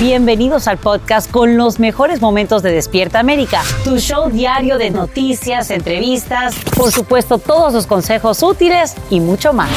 Bienvenidos 0.00 0.66
al 0.66 0.78
podcast 0.78 1.30
con 1.30 1.58
los 1.58 1.78
mejores 1.78 2.22
momentos 2.22 2.62
de 2.62 2.72
Despierta 2.72 3.20
América, 3.20 3.60
tu 3.84 3.98
show 3.98 4.30
diario 4.30 4.78
de 4.78 4.88
noticias, 4.88 5.70
entrevistas, 5.70 6.54
por 6.74 6.90
supuesto 6.90 7.36
todos 7.36 7.74
los 7.74 7.86
consejos 7.86 8.42
útiles 8.42 8.94
y 9.10 9.20
mucho 9.20 9.52
más. 9.52 9.68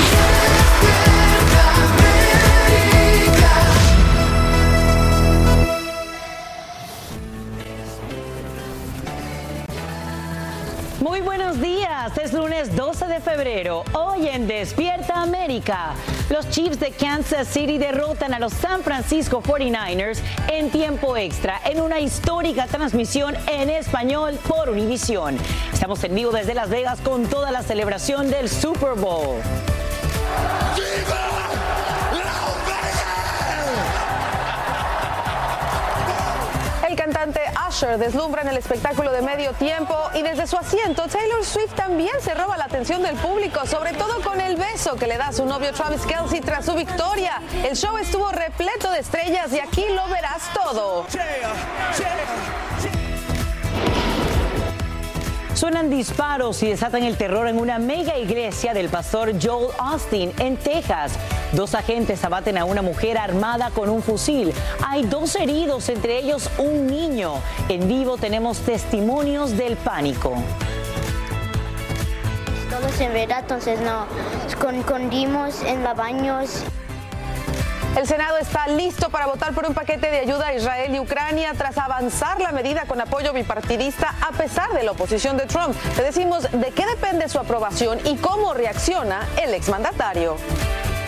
Es 12.22 12.33
lunes 12.33 12.76
12 12.76 13.06
de 13.06 13.22
febrero, 13.22 13.86
hoy 13.94 14.28
en 14.28 14.46
Despierta 14.46 15.22
América. 15.22 15.96
Los 16.30 16.49
Chiefs 16.49 16.77
de 16.80 16.91
Kansas 16.91 17.48
City 17.48 17.77
derrotan 17.77 18.34
a 18.34 18.40
los 18.40 18.52
San 18.52 18.84
Francisco 18.84 19.41
49ers 19.41 20.20
en 20.52 20.70
tiempo 20.70 21.16
extra 21.16 21.62
en 21.63 21.80
una 21.80 22.02
histórica 22.02 22.68
transmisión 22.68 23.36
en 23.48 23.70
español 23.70 24.38
por 24.48 24.70
Univision. 24.70 25.38
Estamos 25.72 26.04
en 26.04 26.13
vivo 26.13 26.32
desde 26.32 26.54
Las 26.54 26.70
Vegas 26.70 27.00
con 27.00 27.26
toda 27.27 27.52
la 27.52 27.63
celebración 27.63 28.30
del 28.30 28.49
Super 28.49 28.96
Bowl. 28.96 29.38
Usher 37.84 37.98
deslumbra 37.98 38.42
en 38.42 38.48
el 38.48 38.58
espectáculo 38.58 39.12
de 39.12 39.22
medio 39.22 39.52
tiempo 39.54 39.94
y 40.14 40.22
desde 40.22 40.48
su 40.48 40.55
asiento 40.55 41.05
Taylor 41.08 41.44
Swift 41.44 41.74
también 41.76 42.14
se 42.22 42.34
roba 42.34 42.58
la 42.58 42.66
atención 42.66 43.04
del 43.04 43.16
público, 43.18 43.66
sobre 43.66 43.91
todo 43.94 44.22
con 44.22 44.40
el 44.40 44.55
beso 44.55 44.96
que 44.96 45.05
le 45.05 45.18
da 45.18 45.28
a 45.28 45.34
su 45.34 45.46
novio 45.46 45.74
Travis 45.74 46.05
Kelsey 46.05 46.40
tras 46.40 46.66
su 46.66 46.76
victoria. 46.76 47.41
El 47.64 47.76
show 47.76 47.98
estuvo 47.98 48.30
repleto 48.32 48.90
de 48.91 49.00
estrellas 49.00 49.52
y 49.52 49.60
aquí 49.60 49.86
lo 49.90 50.08
verás 50.08 50.44
todo. 50.54 51.05
Suenan 55.55 55.91
disparos 55.91 56.63
y 56.63 56.70
desatan 56.70 57.04
el 57.04 57.15
terror 57.15 57.48
en 57.48 57.59
una 57.59 57.77
mega 57.77 58.18
iglesia 58.18 58.73
del 58.73 58.90
pastor 58.90 59.34
Joel 59.40 59.70
Austin 59.77 60.34
en 60.40 60.57
Texas. 60.57 61.13
Dos 61.51 61.76
agentes 61.76 62.23
abaten 62.23 62.57
a 62.57 62.65
una 62.65 62.82
mujer 62.82 63.20
armada 63.20 63.70
con 63.70 63.87
un 63.90 64.01
fusil. 64.01 64.51
Hay 64.83 65.03
dos 65.03 65.35
heridos, 65.35 65.89
entre 65.89 66.17
ellos 66.17 66.49
un 66.57 66.87
niño. 66.87 67.35
En 67.69 67.87
vivo 67.87 68.17
tenemos 68.17 68.59
testimonios 68.61 69.55
del 69.55 69.77
pánico. 69.77 70.33
Todos 72.71 72.99
en 72.99 73.13
verdad, 73.13 73.41
entonces 73.41 73.79
nos 73.81 74.07
escondimos 74.47 75.61
en 75.61 75.83
los 75.83 75.95
baños. 75.95 76.63
El 77.95 78.08
Senado 78.08 78.38
está 78.39 78.67
listo 78.67 79.09
para 79.09 79.27
votar 79.27 79.53
por 79.53 79.67
un 79.67 79.75
paquete 79.75 80.09
de 80.09 80.17
ayuda 80.17 80.47
a 80.47 80.53
Israel 80.55 80.95
y 80.95 80.99
Ucrania 80.99 81.53
tras 81.55 81.77
avanzar 81.77 82.41
la 82.41 82.52
medida 82.52 82.85
con 82.88 83.00
apoyo 83.00 83.33
bipartidista 83.33 84.16
a 84.19 84.31
pesar 84.31 84.73
de 84.73 84.81
la 84.81 84.91
oposición 84.91 85.38
de 85.38 85.45
Trump. 85.45 85.75
Te 85.95 86.02
decimos 86.02 86.44
de 86.52 86.72
qué 86.72 86.88
depende 86.88 87.30
su 87.30 87.38
aprobación 87.38 88.00
y 88.03 88.16
cómo 88.16 88.55
reacciona 88.55 89.27
el 89.44 89.53
exmandatario. 89.53 90.38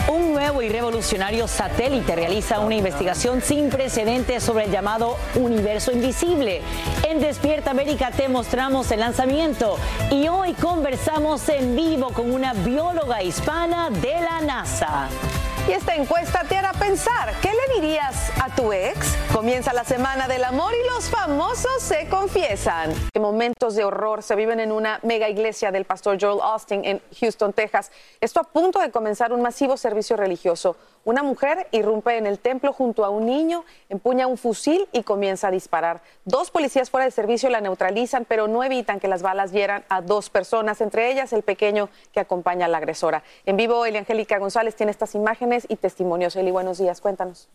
Un 0.07 0.33
nuevo 0.33 0.61
y 0.61 0.69
revolucionario 0.69 1.47
satélite 1.47 2.15
realiza 2.15 2.59
una 2.59 2.75
investigación 2.75 3.41
sin 3.41 3.71
precedentes 3.71 4.43
sobre 4.43 4.65
el 4.65 4.71
llamado 4.71 5.17
universo 5.33 5.91
invisible. 5.91 6.61
En 7.09 7.19
Despierta 7.19 7.71
América 7.71 8.11
te 8.11 8.29
mostramos 8.29 8.91
el 8.91 8.99
lanzamiento 8.99 9.79
y 10.11 10.27
hoy 10.27 10.53
conversamos 10.53 11.49
en 11.49 11.75
vivo 11.75 12.11
con 12.11 12.31
una 12.31 12.53
bióloga 12.53 13.23
hispana 13.23 13.89
de 13.89 14.21
la 14.21 14.41
NASA. 14.41 15.09
Y 15.67 15.71
esta 15.71 15.95
encuesta 15.95 16.43
te 16.47 16.55
hará 16.55 16.73
pensar, 16.73 17.33
¿qué 17.41 17.49
le 17.49 17.81
dirías 17.81 18.31
a 18.39 18.53
tu 18.55 18.71
ex? 18.71 19.15
Comienza 19.33 19.73
la 19.73 19.83
semana 19.83 20.27
del 20.27 20.43
amor 20.43 20.71
y 20.75 20.87
los 20.87 21.09
famosos 21.09 21.81
se 21.81 22.07
confiesan. 22.07 22.93
Momentos 23.19 23.73
de 23.73 23.83
horror 23.83 24.21
se 24.21 24.35
viven 24.35 24.59
en 24.59 24.71
una 24.71 24.99
mega 25.01 25.27
iglesia 25.27 25.71
del 25.71 25.85
pastor 25.85 26.19
Joel 26.21 26.39
Austin 26.43 26.85
en 26.85 27.01
Houston, 27.19 27.51
Texas. 27.51 27.91
Esto 28.21 28.41
a 28.41 28.43
punto 28.43 28.79
de 28.79 28.91
comenzar 28.91 29.33
un 29.33 29.41
masivo 29.41 29.75
servicio 29.75 30.15
religioso. 30.15 30.75
Una 31.05 31.21
mujer 31.21 31.67
irrumpe 31.69 32.17
en 32.17 32.25
el 32.25 32.39
templo 32.39 32.73
junto 32.73 33.05
a 33.05 33.09
un 33.09 33.27
niño, 33.27 33.63
empuña 33.89 34.25
un 34.25 34.39
fusil 34.39 34.87
y 34.91 35.03
comienza 35.03 35.49
a 35.49 35.51
disparar. 35.51 36.01
Dos 36.25 36.49
policías 36.49 36.89
fuera 36.89 37.05
de 37.05 37.11
servicio 37.11 37.51
la 37.51 37.61
neutralizan, 37.61 38.25
pero 38.25 38.47
no 38.47 38.63
evitan 38.63 38.99
que 38.99 39.07
las 39.07 39.21
balas 39.21 39.51
hieran 39.51 39.85
a 39.87 40.01
dos 40.01 40.31
personas, 40.31 40.81
entre 40.81 41.11
ellas 41.11 41.31
el 41.31 41.43
pequeño 41.43 41.89
que 42.11 42.19
acompaña 42.19 42.65
a 42.65 42.69
la 42.69 42.79
agresora. 42.79 43.21
En 43.45 43.55
vivo, 43.55 43.85
Eliangélica 43.85 44.39
González 44.39 44.75
tiene 44.75 44.91
estas 44.91 45.13
imágenes 45.13 45.67
y 45.69 45.75
testimonios. 45.75 46.35
Eli, 46.35 46.49
buenos 46.49 46.79
días, 46.79 47.01
cuéntanos 47.01 47.49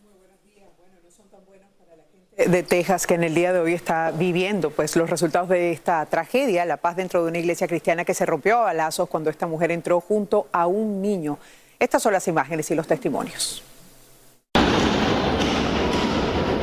de 2.46 2.62
Texas 2.62 3.06
que 3.06 3.14
en 3.14 3.24
el 3.24 3.34
día 3.34 3.52
de 3.52 3.58
hoy 3.58 3.74
está 3.74 4.12
viviendo 4.12 4.70
pues 4.70 4.96
los 4.96 5.10
resultados 5.10 5.50
de 5.50 5.72
esta 5.72 6.06
tragedia, 6.06 6.64
la 6.64 6.78
paz 6.78 6.96
dentro 6.96 7.22
de 7.22 7.28
una 7.28 7.38
iglesia 7.38 7.68
cristiana 7.68 8.04
que 8.04 8.14
se 8.14 8.24
rompió 8.24 8.58
a 8.58 8.62
balazos 8.62 9.08
cuando 9.08 9.28
esta 9.28 9.46
mujer 9.46 9.70
entró 9.70 10.00
junto 10.00 10.46
a 10.52 10.66
un 10.66 11.02
niño. 11.02 11.38
Estas 11.80 12.02
son 12.02 12.12
las 12.12 12.28
imágenes 12.28 12.70
y 12.70 12.74
los 12.74 12.86
testimonios. 12.86 13.64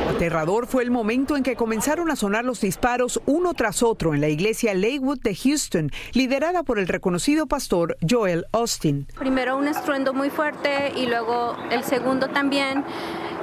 Aterrador 0.08 0.66
fue 0.66 0.84
el 0.84 0.90
momento 0.90 1.36
en 1.36 1.42
que 1.42 1.56
comenzaron 1.56 2.10
a 2.10 2.16
sonar 2.16 2.44
los 2.44 2.60
disparos 2.60 3.20
uno 3.26 3.52
tras 3.54 3.82
otro 3.82 4.14
en 4.14 4.20
la 4.20 4.28
iglesia 4.28 4.74
Lakewood 4.74 5.20
de 5.20 5.34
Houston, 5.34 5.90
liderada 6.12 6.62
por 6.62 6.78
el 6.78 6.88
reconocido 6.88 7.46
pastor 7.46 7.96
Joel 8.08 8.46
Austin. 8.52 9.06
Primero 9.18 9.56
un 9.56 9.68
estruendo 9.68 10.14
muy 10.14 10.30
fuerte 10.30 10.92
y 10.96 11.06
luego 11.06 11.56
el 11.70 11.82
segundo 11.84 12.28
también 12.28 12.84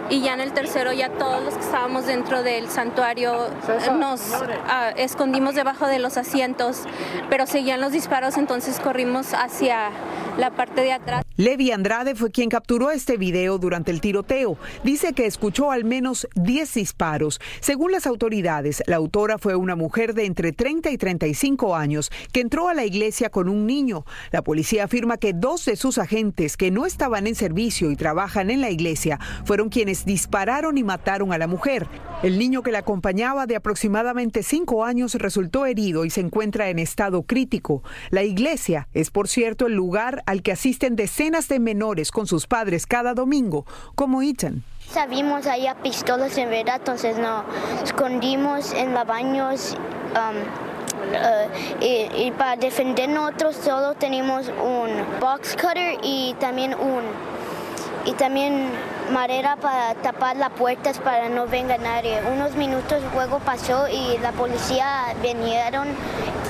y 0.09 0.21
ya 0.21 0.33
en 0.33 0.41
el 0.41 0.53
tercero 0.53 0.93
ya 0.93 1.09
todos 1.09 1.43
los 1.43 1.55
que 1.55 1.61
estábamos 1.61 2.05
dentro 2.05 2.43
del 2.43 2.69
santuario 2.69 3.49
nos 3.97 4.21
uh, 4.31 4.97
escondimos 4.97 5.55
debajo 5.55 5.87
de 5.87 5.99
los 5.99 6.17
asientos, 6.17 6.83
pero 7.29 7.45
seguían 7.45 7.81
los 7.81 7.91
disparos, 7.91 8.37
entonces 8.37 8.79
corrimos 8.79 9.33
hacia 9.33 9.89
la 10.37 10.51
parte 10.51 10.81
de 10.81 10.91
atrás. 10.91 11.23
Levi 11.37 11.71
Andrade 11.71 12.15
fue 12.15 12.31
quien 12.31 12.49
capturó 12.49 12.91
este 12.91 13.17
video 13.17 13.57
durante 13.57 13.91
el 13.91 14.01
tiroteo. 14.01 14.57
Dice 14.83 15.13
que 15.13 15.25
escuchó 15.25 15.71
al 15.71 15.83
menos 15.83 16.27
10 16.35 16.73
disparos. 16.73 17.41
Según 17.59 17.91
las 17.91 18.07
autoridades, 18.07 18.83
la 18.87 18.95
autora 18.97 19.37
fue 19.37 19.55
una 19.55 19.75
mujer 19.75 20.13
de 20.13 20.25
entre 20.25 20.51
30 20.53 20.91
y 20.91 20.97
35 20.97 21.75
años 21.75 22.11
que 22.31 22.41
entró 22.41 22.69
a 22.69 22.73
la 22.73 22.85
iglesia 22.85 23.29
con 23.29 23.49
un 23.49 23.65
niño. 23.65 24.05
La 24.31 24.43
policía 24.43 24.85
afirma 24.85 25.17
que 25.17 25.33
dos 25.33 25.65
de 25.65 25.75
sus 25.75 25.97
agentes 25.97 26.57
que 26.57 26.71
no 26.71 26.85
estaban 26.85 27.27
en 27.27 27.35
servicio 27.35 27.91
y 27.91 27.95
trabajan 27.95 28.49
en 28.49 28.61
la 28.61 28.69
iglesia 28.69 29.19
fueron 29.45 29.69
quienes 29.69 30.05
dispararon 30.05 30.77
y 30.77 30.83
mataron 30.83 31.33
a 31.33 31.37
la 31.37 31.47
mujer. 31.47 31.87
El 32.23 32.39
niño 32.39 32.63
que 32.63 32.71
la 32.71 32.79
acompañaba 32.79 33.45
de 33.45 33.55
aproximadamente 33.55 34.41
5 34.41 34.85
años 34.85 35.15
resultó 35.15 35.65
herido 35.65 36.05
y 36.05 36.09
se 36.09 36.21
encuentra 36.21 36.69
en 36.69 36.79
estado 36.79 37.23
crítico. 37.23 37.83
La 38.09 38.23
iglesia 38.23 38.87
es, 38.93 39.11
por 39.11 39.27
cierto, 39.27 39.67
el 39.67 39.73
lugar 39.73 40.23
al 40.25 40.41
que 40.41 40.51
asisten 40.51 40.95
decenas 40.95 41.47
de 41.47 41.59
menores 41.59 42.11
con 42.11 42.27
sus 42.27 42.47
padres 42.47 42.85
cada 42.85 43.13
domingo, 43.13 43.65
como 43.95 44.21
Ethan. 44.21 44.63
Sabimos 44.89 45.47
ahí 45.47 45.67
pistolas 45.81 46.37
en 46.37 46.49
verdad, 46.49 46.77
entonces 46.77 47.17
nos 47.17 47.43
escondimos 47.83 48.73
en 48.73 48.93
los 48.93 49.05
baños. 49.05 49.75
Um, 50.13 50.75
y, 51.81 52.07
y, 52.15 52.31
para 52.37 52.55
defender 52.55 53.09
nosotros 53.09 53.55
solo 53.57 53.93
tenemos 53.93 54.47
un 54.47 55.19
box 55.19 55.55
cutter 55.55 55.99
y 56.01 56.33
también 56.39 56.73
un 56.73 57.03
y 58.05 58.13
también 58.13 58.69
madera 59.11 59.55
para 59.57 59.95
tapar 59.95 60.37
las 60.37 60.51
puertas 60.51 60.99
para 60.99 61.29
no 61.29 61.47
venga 61.47 61.77
nadie. 61.77 62.21
Unos 62.31 62.55
minutos 62.55 63.01
luego 63.13 63.39
pasó 63.39 63.87
y 63.87 64.17
la 64.19 64.31
policía 64.31 65.13
vinieron 65.21 65.87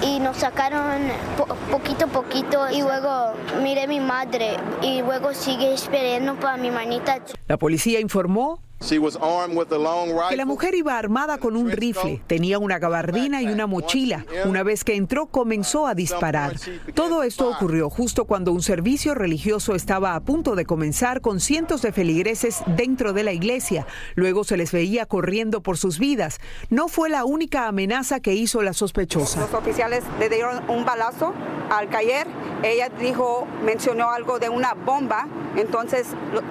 y 0.01 0.19
nos 0.19 0.37
sacaron 0.37 1.01
po 1.37 1.45
poquito 1.71 2.05
a 2.05 2.07
poquito 2.07 2.69
y 2.71 2.81
luego 2.81 3.33
miré 3.61 3.87
mi 3.87 3.99
madre 3.99 4.57
y 4.81 5.01
luego 5.01 5.33
sigue 5.33 5.73
esperando 5.73 6.35
para 6.35 6.57
mi 6.57 6.71
manita. 6.71 7.19
La 7.47 7.57
policía 7.57 7.99
informó 7.99 8.59
que 8.79 10.35
la 10.35 10.45
mujer 10.45 10.75
iba 10.75 10.97
armada 10.97 11.37
con 11.37 11.55
un 11.55 11.71
rifle, 11.71 12.21
tenía 12.27 12.59
una 12.59 12.77
gabardina 12.77 13.41
y 13.41 13.47
una 13.47 13.67
mochila. 13.67 14.25
Una 14.45 14.63
vez 14.63 14.83
que 14.83 14.95
entró 14.95 15.27
comenzó 15.27 15.87
a 15.87 15.95
disparar. 15.95 16.55
Todo 16.93 17.23
esto 17.23 17.49
ocurrió 17.49 17.89
justo 17.89 18.25
cuando 18.25 18.51
un 18.51 18.61
servicio 18.61 19.15
religioso 19.15 19.75
estaba 19.75 20.15
a 20.15 20.19
punto 20.19 20.55
de 20.55 20.65
comenzar 20.65 21.21
con 21.21 21.39
cientos 21.39 21.81
de 21.81 21.91
feligreses 21.93 22.61
dentro 22.75 23.13
de 23.13 23.23
la 23.23 23.31
iglesia. 23.31 23.87
Luego 24.15 24.43
se 24.43 24.57
les 24.57 24.71
veía 24.71 25.05
corriendo 25.05 25.61
por 25.61 25.77
sus 25.77 25.97
vidas. 25.97 26.39
No 26.69 26.87
fue 26.87 27.09
la 27.09 27.25
única 27.25 27.67
amenaza 27.67 28.19
que 28.19 28.33
hizo 28.33 28.61
la 28.61 28.73
sospechosa. 28.73 29.39
Los 29.39 29.53
oficiales 29.53 30.03
le 30.19 30.29
dieron 30.29 30.69
un 30.69 30.85
balazo 30.85 31.33
al 31.71 31.89
caer. 31.89 32.27
Ella 32.61 32.89
dijo, 32.89 33.47
mencionó 33.63 34.11
algo 34.11 34.37
de 34.37 34.49
una 34.49 34.73
bomba. 34.73 35.27
Entonces 35.55 36.07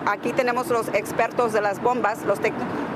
aquí 0.06 0.32
tenemos 0.32 0.68
los 0.68 0.88
expertos 0.88 1.52
de 1.52 1.60
las 1.60 1.82
bombas 1.82 2.13
los 2.24 2.38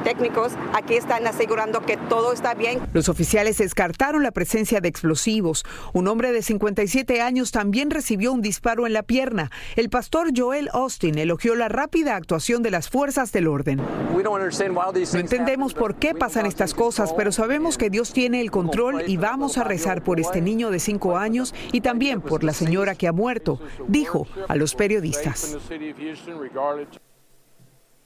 técnicos 0.05 0.53
aquí 0.75 0.95
están 0.95 1.27
asegurando 1.27 1.81
que 1.81 1.97
todo 1.97 2.33
está 2.33 2.55
bien. 2.55 2.81
Los 2.93 3.09
oficiales 3.09 3.59
descartaron 3.59 4.23
la 4.23 4.31
presencia 4.31 4.81
de 4.81 4.89
explosivos. 4.89 5.65
Un 5.93 6.09
hombre 6.09 6.33
de 6.33 6.43
57 6.43 7.21
años 7.21 7.51
también 7.51 7.91
recibió 7.91 8.33
un 8.33 8.43
disparo 8.43 8.87
en 8.87 8.93
la 8.93 9.03
pierna. 9.03 9.51
El 9.77 9.91
pastor 9.91 10.29
Joel 10.37 10.69
Austin 10.73 11.19
elogió 11.19 11.55
la 11.55 11.69
rápida 11.69 12.17
actuación 12.17 12.63
de 12.63 12.71
las 12.71 12.89
fuerzas 12.89 13.33
del 13.33 13.49
orden. 13.49 13.81
No 14.15 15.19
entendemos 15.19 15.75
por 15.75 15.97
qué 15.97 16.15
pasan 16.15 16.47
estas 16.47 16.75
cosas, 16.75 17.13
pero 17.13 17.33
sabemos 17.33 17.79
que 17.79 17.91
Dios 17.91 18.13
tiene 18.13 18.41
el 18.41 18.51
control 18.51 19.05
y 19.07 19.17
vamos 19.17 19.59
a 19.59 19.65
rezar 19.65 20.03
por 20.03 20.21
este 20.21 20.41
niño 20.41 20.71
de 20.71 20.81
5 20.81 21.17
años 21.17 21.55
y 21.73 21.81
también 21.81 22.21
por 22.21 22.45
la 22.45 22.53
señora 22.53 22.95
que 22.95 23.09
ha 23.09 23.13
muerto, 23.13 23.61
dijo 23.87 24.27
a 24.49 24.57
los 24.57 24.75
periodistas. 24.75 25.57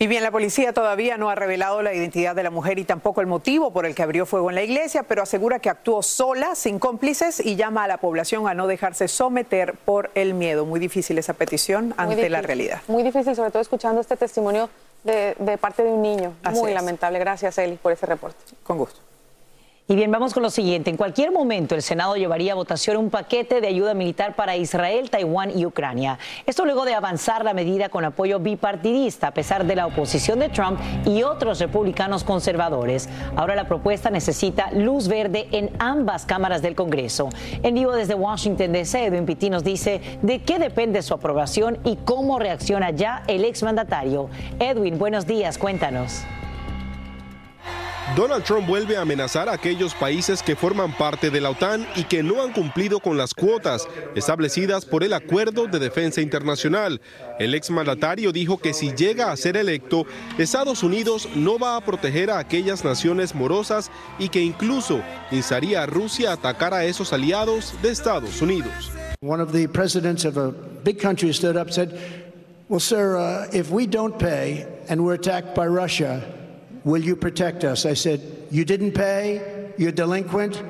Y 0.02 0.08
bien, 0.08 0.24
la 0.24 0.32
policía 0.32 0.72
todavía 0.72 1.16
no 1.16 1.30
ha 1.30 1.36
revelado 1.36 1.80
la 1.80 1.94
identidad 1.94 2.34
de 2.34 2.42
la 2.42 2.50
mujer 2.50 2.76
y 2.80 2.84
tampoco 2.84 3.20
el 3.20 3.28
motivo 3.28 3.72
por 3.72 3.86
el 3.86 3.94
que 3.94 4.02
abrió 4.02 4.26
fuego 4.26 4.50
en 4.50 4.56
la 4.56 4.64
iglesia, 4.64 5.04
pero 5.04 5.22
asegura 5.22 5.60
que 5.60 5.70
actuó 5.70 6.02
sola, 6.02 6.56
sin 6.56 6.80
cómplices, 6.80 7.38
y 7.38 7.54
llama 7.54 7.84
a 7.84 7.86
la 7.86 7.98
población 7.98 8.48
a 8.48 8.54
no 8.54 8.66
dejarse 8.66 9.06
someter 9.06 9.74
por 9.74 10.10
el 10.16 10.34
miedo. 10.34 10.66
Muy 10.66 10.80
difícil 10.80 11.18
esa 11.18 11.34
petición 11.34 11.94
ante 11.96 12.28
la 12.30 12.42
realidad. 12.42 12.80
Muy 12.88 13.04
difícil, 13.04 13.36
sobre 13.36 13.52
todo 13.52 13.62
escuchando 13.62 14.00
este 14.00 14.16
testimonio 14.16 14.68
de, 15.04 15.36
parte 15.60 15.84
de 15.84 15.90
un 15.92 16.02
niño. 16.02 16.34
Muy 16.50 16.74
lamentable. 16.74 17.20
Gracias, 17.20 17.56
Eli, 17.58 17.76
por 17.76 17.92
ese 17.92 18.04
reporte. 18.04 18.38
Con 18.64 18.78
gusto. 18.78 19.11
Y 19.92 19.94
bien, 19.94 20.10
vamos 20.10 20.32
con 20.32 20.42
lo 20.42 20.48
siguiente. 20.48 20.88
En 20.88 20.96
cualquier 20.96 21.32
momento 21.32 21.74
el 21.74 21.82
Senado 21.82 22.16
llevaría 22.16 22.52
a 22.52 22.54
votación 22.54 22.96
un 22.96 23.10
paquete 23.10 23.60
de 23.60 23.68
ayuda 23.68 23.92
militar 23.92 24.34
para 24.34 24.56
Israel, 24.56 25.10
Taiwán 25.10 25.50
y 25.54 25.66
Ucrania. 25.66 26.18
Esto 26.46 26.64
luego 26.64 26.86
de 26.86 26.94
avanzar 26.94 27.44
la 27.44 27.52
medida 27.52 27.90
con 27.90 28.02
apoyo 28.02 28.38
bipartidista 28.38 29.26
a 29.26 29.34
pesar 29.34 29.66
de 29.66 29.76
la 29.76 29.84
oposición 29.84 30.38
de 30.38 30.48
Trump 30.48 30.80
y 31.04 31.24
otros 31.24 31.58
republicanos 31.58 32.24
conservadores. 32.24 33.10
Ahora 33.36 33.54
la 33.54 33.68
propuesta 33.68 34.08
necesita 34.08 34.70
luz 34.72 35.08
verde 35.08 35.48
en 35.52 35.68
ambas 35.78 36.24
cámaras 36.24 36.62
del 36.62 36.74
Congreso. 36.74 37.28
En 37.62 37.74
vivo 37.74 37.92
desde 37.92 38.14
Washington 38.14 38.72
DC, 38.72 39.04
Edwin 39.04 39.26
Pitti 39.26 39.50
nos 39.50 39.62
dice 39.62 40.00
de 40.22 40.38
qué 40.38 40.58
depende 40.58 41.02
su 41.02 41.12
aprobación 41.12 41.76
y 41.84 41.96
cómo 41.96 42.38
reacciona 42.38 42.92
ya 42.92 43.24
el 43.26 43.44
exmandatario. 43.44 44.30
Edwin, 44.58 44.96
buenos 44.98 45.26
días, 45.26 45.58
cuéntanos. 45.58 46.22
Donald 48.16 48.44
Trump 48.44 48.66
vuelve 48.66 48.96
a 48.96 49.02
amenazar 49.02 49.48
a 49.48 49.52
aquellos 49.52 49.94
países 49.94 50.42
que 50.42 50.54
forman 50.54 50.92
parte 50.92 51.30
de 51.30 51.40
la 51.40 51.48
OTAN 51.48 51.86
y 51.96 52.04
que 52.04 52.22
no 52.22 52.42
han 52.42 52.52
cumplido 52.52 53.00
con 53.00 53.16
las 53.16 53.32
cuotas 53.32 53.88
establecidas 54.14 54.84
por 54.84 55.02
el 55.02 55.14
Acuerdo 55.14 55.66
de 55.66 55.78
Defensa 55.78 56.20
Internacional. 56.20 57.00
El 57.38 57.54
exmandatario 57.54 58.30
dijo 58.30 58.58
que 58.58 58.74
si 58.74 58.92
llega 58.92 59.32
a 59.32 59.36
ser 59.36 59.56
electo, 59.56 60.04
Estados 60.36 60.82
Unidos 60.82 61.26
no 61.34 61.58
va 61.58 61.76
a 61.76 61.80
proteger 61.80 62.30
a 62.30 62.38
aquellas 62.38 62.84
naciones 62.84 63.34
morosas 63.34 63.90
y 64.18 64.28
que 64.28 64.42
incluso 64.42 65.00
instaría 65.30 65.82
a 65.84 65.86
Rusia 65.86 66.30
a 66.30 66.34
atacar 66.34 66.74
a 66.74 66.84
esos 66.84 67.14
aliados 67.14 67.72
de 67.80 67.92
Estados 67.92 68.42
Unidos. 68.42 68.90
One 69.22 69.40
of 69.40 69.52
the 69.52 69.68
presidents 69.68 70.26
of 70.26 70.36
a 70.36 70.52
big 70.84 71.00
country 71.00 71.32
stood 71.32 71.56
up 71.56 71.70
said, 71.70 71.92
"Well, 72.68 72.80
sir, 72.80 73.16
uh, 73.16 73.56
if 73.56 73.70
we 73.70 73.86
don't 73.86 74.18
pay 74.18 74.66
and 74.88 75.00
we're 75.00 75.14
attacked 75.14 75.54
by 75.54 75.66
Russia, 75.66 76.20
Will 76.84 77.02
you 77.02 77.14
protect 77.14 77.64
us? 77.64 77.86
I 77.86 77.94
said, 77.94 78.20
You 78.50 78.64
didn't 78.64 78.92
pay? 78.92 79.72
You're 79.78 79.92
delinquent? 79.92 80.62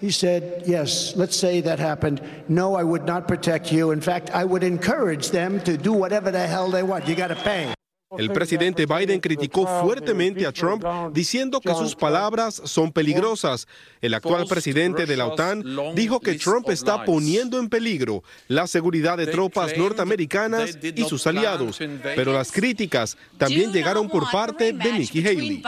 He 0.00 0.10
said, 0.10 0.64
Yes, 0.66 1.14
let's 1.16 1.36
say 1.36 1.60
that 1.60 1.78
happened. 1.78 2.20
No, 2.48 2.74
I 2.74 2.82
would 2.82 3.04
not 3.04 3.28
protect 3.28 3.72
you. 3.72 3.92
In 3.92 4.00
fact, 4.00 4.30
I 4.30 4.44
would 4.44 4.64
encourage 4.64 5.30
them 5.30 5.60
to 5.60 5.76
do 5.76 5.92
whatever 5.92 6.30
the 6.30 6.46
hell 6.46 6.70
they 6.70 6.82
want. 6.82 7.06
You 7.08 7.14
got 7.14 7.28
to 7.28 7.36
pay. 7.36 7.75
El 8.18 8.32
presidente 8.32 8.86
Biden 8.86 9.20
criticó 9.20 9.66
fuertemente 9.82 10.46
a 10.46 10.52
Trump 10.52 10.84
diciendo 11.12 11.60
que 11.60 11.74
sus 11.74 11.94
palabras 11.94 12.60
son 12.64 12.92
peligrosas. 12.92 13.66
El 14.00 14.14
actual 14.14 14.46
presidente 14.46 15.06
de 15.06 15.16
la 15.16 15.26
OTAN 15.26 15.64
dijo 15.94 16.20
que 16.20 16.34
Trump 16.34 16.68
está 16.70 17.04
poniendo 17.04 17.58
en 17.58 17.68
peligro 17.68 18.22
la 18.48 18.66
seguridad 18.66 19.16
de 19.16 19.26
tropas 19.26 19.76
norteamericanas 19.76 20.78
y 20.82 21.04
sus 21.04 21.26
aliados. 21.26 21.78
Pero 22.14 22.32
las 22.32 22.52
críticas 22.52 23.16
también 23.38 23.72
llegaron 23.72 24.08
por 24.08 24.30
parte 24.30 24.72
de 24.72 24.92
Nikki 24.92 25.26
Haley. 25.26 25.62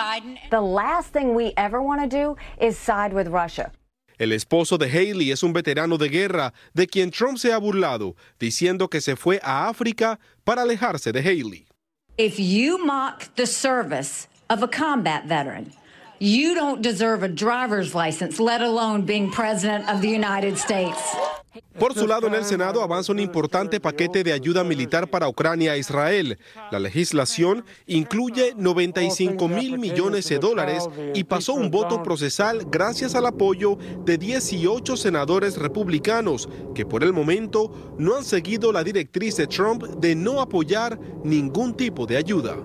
El 4.19 4.33
esposo 4.33 4.79
de 4.79 4.87
Haley 4.87 5.31
es 5.31 5.45
un 5.45 5.53
veterano 5.53 5.97
de 5.97 6.09
guerra 6.09 6.53
de 6.75 6.89
quien 6.89 7.13
Trump 7.13 7.39
se 7.39 7.53
ha 7.53 7.59
burlado, 7.59 8.17
diciendo 8.41 8.89
que 8.91 9.01
se 9.01 9.15
fue 9.15 9.39
a 9.45 9.69
África 9.69 10.19
para 10.43 10.63
alejarse 10.63 11.13
de 11.13 11.21
Haley. 11.21 11.68
If 12.19 12.41
you 12.41 12.85
mock 12.85 13.33
the 13.37 13.47
service 13.47 14.27
of 14.51 14.65
a 14.65 14.67
combat 14.67 15.27
veteran, 15.27 15.73
you 16.19 16.57
don't 16.57 16.83
deserve 16.83 17.23
a 17.23 17.29
driver's 17.29 17.95
license, 17.95 18.41
let 18.41 18.61
alone 18.61 19.03
being 19.03 19.31
president 19.31 19.89
of 19.89 20.03
the 20.03 20.09
United 20.09 20.59
States. 20.59 21.15
Por 21.79 21.95
su 21.95 22.07
lado, 22.07 22.27
en 22.27 22.35
el 22.35 22.45
Senado 22.45 22.83
avanza 22.83 23.13
un 23.13 23.21
importante 23.21 23.81
paquete 23.81 24.25
de 24.25 24.33
ayuda 24.33 24.65
militar 24.65 25.09
para 25.09 25.29
Ucrania 25.29 25.75
e 25.75 25.79
Israel. 25.79 26.39
La 26.71 26.79
legislación 26.79 27.65
incluye 27.87 28.55
95 28.57 29.49
mil 29.49 29.79
millones 29.79 30.29
de 30.29 30.39
dólares 30.39 30.89
y 31.15 31.25
pasó 31.25 31.55
un 31.55 31.71
voto 31.71 32.03
procesal 32.03 32.67
gracias 32.71 33.15
al 33.15 33.27
apoyo 33.27 33.79
de 34.05 34.19
18 34.19 34.97
senadores 34.97 35.57
republicanos 35.57 36.49
que 36.75 36.85
por 36.85 37.05
el 37.05 37.13
momento 37.13 37.95
no 37.99 38.17
han 38.17 38.25
seguido 38.25 38.73
la 38.73 38.83
directriz 38.83 39.37
de 39.37 39.47
Trump 39.47 39.85
de 39.85 40.15
no 40.15 40.41
apoyar 40.41 40.99
ningún 41.25 41.77
tipo 41.77 42.07
de 42.07 42.17
ayuda. 42.17 42.57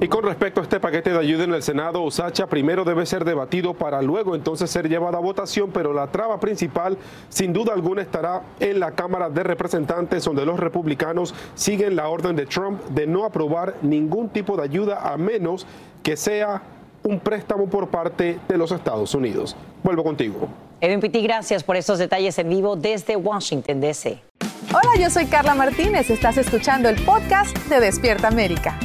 Y 0.00 0.06
con 0.06 0.22
respecto 0.22 0.60
a 0.60 0.62
este 0.62 0.78
paquete 0.78 1.10
de 1.10 1.18
ayuda 1.18 1.42
en 1.42 1.54
el 1.54 1.62
Senado, 1.62 2.04
Osacha 2.04 2.46
primero 2.46 2.84
debe 2.84 3.04
ser 3.04 3.24
debatido 3.24 3.74
para 3.74 4.00
luego 4.00 4.36
entonces 4.36 4.70
ser 4.70 4.88
llevado 4.88 5.16
a 5.16 5.20
votación, 5.20 5.72
pero 5.72 5.92
la 5.92 6.06
traba 6.06 6.38
principal 6.38 6.96
sin 7.28 7.52
duda 7.52 7.72
alguna 7.72 8.02
estará 8.02 8.42
en 8.60 8.78
la 8.78 8.92
Cámara 8.92 9.28
de 9.28 9.42
Representantes, 9.42 10.24
donde 10.24 10.46
los 10.46 10.60
republicanos 10.60 11.34
siguen 11.56 11.96
la 11.96 12.08
orden 12.08 12.36
de 12.36 12.46
Trump 12.46 12.80
de 12.90 13.08
no 13.08 13.24
aprobar 13.24 13.74
ningún 13.82 14.28
tipo 14.28 14.56
de 14.56 14.62
ayuda 14.62 15.00
a 15.12 15.16
menos 15.16 15.66
que 16.04 16.16
sea 16.16 16.62
un 17.02 17.18
préstamo 17.18 17.66
por 17.66 17.88
parte 17.88 18.38
de 18.46 18.56
los 18.56 18.70
Estados 18.70 19.16
Unidos. 19.16 19.56
Vuelvo 19.82 20.04
contigo. 20.04 20.48
Edwin 20.80 21.00
Pitti, 21.00 21.22
gracias 21.22 21.64
por 21.64 21.74
estos 21.74 21.98
detalles 21.98 22.38
en 22.38 22.48
vivo 22.48 22.76
desde 22.76 23.16
Washington, 23.16 23.80
D.C. 23.80 24.22
Hola, 24.68 25.00
yo 25.00 25.10
soy 25.10 25.26
Carla 25.26 25.56
Martínez. 25.56 26.08
Estás 26.08 26.36
escuchando 26.36 26.88
el 26.88 27.02
podcast 27.02 27.56
de 27.68 27.80
Despierta 27.80 28.28
América. 28.28 28.78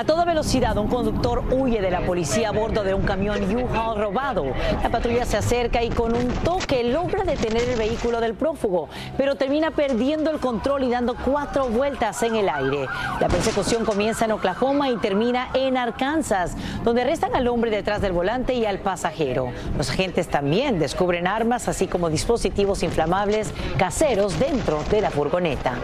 A 0.00 0.04
toda 0.04 0.24
velocidad, 0.24 0.78
un 0.78 0.88
conductor 0.88 1.44
huye 1.50 1.82
de 1.82 1.90
la 1.90 2.00
policía 2.00 2.48
a 2.48 2.52
bordo 2.52 2.84
de 2.84 2.94
un 2.94 3.02
camión 3.02 3.38
U-Haul 3.54 4.00
robado. 4.00 4.46
La 4.82 4.88
patrulla 4.88 5.26
se 5.26 5.36
acerca 5.36 5.82
y 5.82 5.90
con 5.90 6.16
un 6.16 6.26
toque 6.42 6.84
logra 6.84 7.24
detener 7.24 7.68
el 7.68 7.78
vehículo 7.78 8.18
del 8.18 8.32
prófugo, 8.32 8.88
pero 9.18 9.34
termina 9.34 9.72
perdiendo 9.72 10.30
el 10.30 10.38
control 10.38 10.84
y 10.84 10.90
dando 10.90 11.14
cuatro 11.22 11.68
vueltas 11.68 12.22
en 12.22 12.34
el 12.34 12.48
aire. 12.48 12.86
La 13.20 13.28
persecución 13.28 13.84
comienza 13.84 14.24
en 14.24 14.32
Oklahoma 14.32 14.88
y 14.88 14.96
termina 14.96 15.50
en 15.52 15.76
Arkansas, 15.76 16.56
donde 16.82 17.02
arrestan 17.02 17.36
al 17.36 17.46
hombre 17.46 17.70
detrás 17.70 18.00
del 18.00 18.12
volante 18.12 18.54
y 18.54 18.64
al 18.64 18.78
pasajero. 18.78 19.52
Los 19.76 19.90
agentes 19.90 20.28
también 20.28 20.78
descubren 20.78 21.26
armas, 21.26 21.68
así 21.68 21.86
como 21.88 22.08
dispositivos 22.08 22.82
inflamables 22.82 23.52
caseros 23.76 24.38
dentro 24.38 24.82
de 24.90 25.02
la 25.02 25.10
furgoneta. 25.10 25.74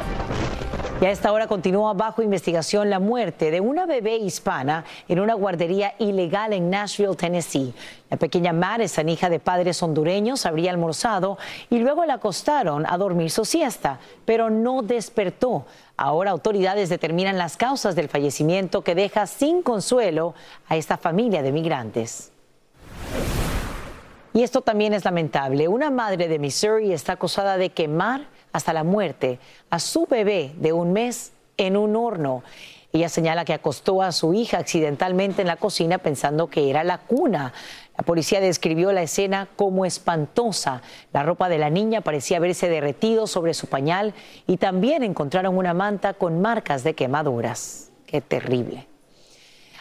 Y 0.99 1.05
a 1.05 1.11
esta 1.11 1.31
hora 1.31 1.47
continúa 1.47 1.93
bajo 1.93 2.23
investigación 2.23 2.89
la 2.89 2.99
muerte 2.99 3.51
de 3.51 3.61
una 3.61 3.85
bebé 3.85 4.17
hispana 4.17 4.87
en 5.09 5.21
una 5.21 5.35
guardería 5.35 5.95
ilegal 5.99 6.55
en 6.55 6.71
Nashville, 6.71 7.15
Tennessee. 7.15 7.75
La 8.09 8.17
pequeña 8.17 8.55
Madison, 8.55 9.07
hija 9.11 9.29
de 9.29 9.39
padres 9.39 9.83
hondureños, 9.83 10.47
habría 10.47 10.71
almorzado 10.71 11.37
y 11.69 11.81
luego 11.81 12.07
la 12.07 12.15
acostaron 12.15 12.87
a 12.89 12.97
dormir 12.97 13.31
su 13.31 13.45
siesta, 13.45 14.01
pero 14.25 14.49
no 14.49 14.81
despertó. 14.81 15.67
Ahora 15.99 16.31
autoridades 16.31 16.89
determinan 16.89 17.37
las 17.37 17.59
causas 17.59 17.95
del 17.95 18.09
fallecimiento 18.09 18.83
que 18.83 18.95
deja 18.95 19.27
sin 19.27 19.61
consuelo 19.61 20.35
a 20.67 20.77
esta 20.77 20.97
familia 20.97 21.43
de 21.43 21.53
migrantes. 21.53 22.33
Y 24.33 24.43
esto 24.43 24.63
también 24.63 24.95
es 24.95 25.05
lamentable. 25.05 25.69
Una 25.69 25.91
madre 25.91 26.27
de 26.27 26.39
Missouri 26.39 26.95
está 26.95 27.13
acusada 27.13 27.59
de 27.59 27.69
quemar 27.69 28.29
hasta 28.57 28.73
la 28.73 28.85
muerte 28.85 29.39
a 29.71 29.79
su 29.79 30.07
bebé 30.07 30.53
de 30.57 30.73
un 30.73 30.93
mes 30.93 31.33
en 31.57 31.77
un 31.77 31.95
horno. 31.95 32.43
Ella 32.93 33.09
señala 33.11 33.45
que 33.45 33.53
acostó 33.53 34.01
a 34.01 34.13
su 34.13 34.33
hija 34.33 34.59
accidentalmente 34.59 35.43
en 35.43 35.49
la 35.49 35.57
cocina 35.57 35.99
pensando 35.99 36.49
que 36.49 36.71
era 36.71 36.83
la 36.83 36.99
cuna. 36.99 37.53
La 37.99 38.05
policía 38.05 38.41
describió 38.41 38.93
la 38.93 39.03
escena 39.03 39.49
como 39.57 39.85
espantosa. 39.85 40.81
La 41.13 41.23
ropa 41.23 41.51
de 41.51 41.59
la 41.59 41.69
niña 41.69 42.01
parecía 42.01 42.39
haberse 42.39 42.71
derretido 42.71 43.27
sobre 43.27 43.53
su 43.53 43.67
pañal 43.67 44.15
y 44.47 44.57
también 44.57 45.03
encontraron 45.03 45.59
una 45.59 45.75
manta 45.75 46.15
con 46.15 46.41
marcas 46.41 46.85
de 46.85 46.95
quemaduras. 46.95 47.91
Qué 48.07 48.23
terrible. 48.23 48.87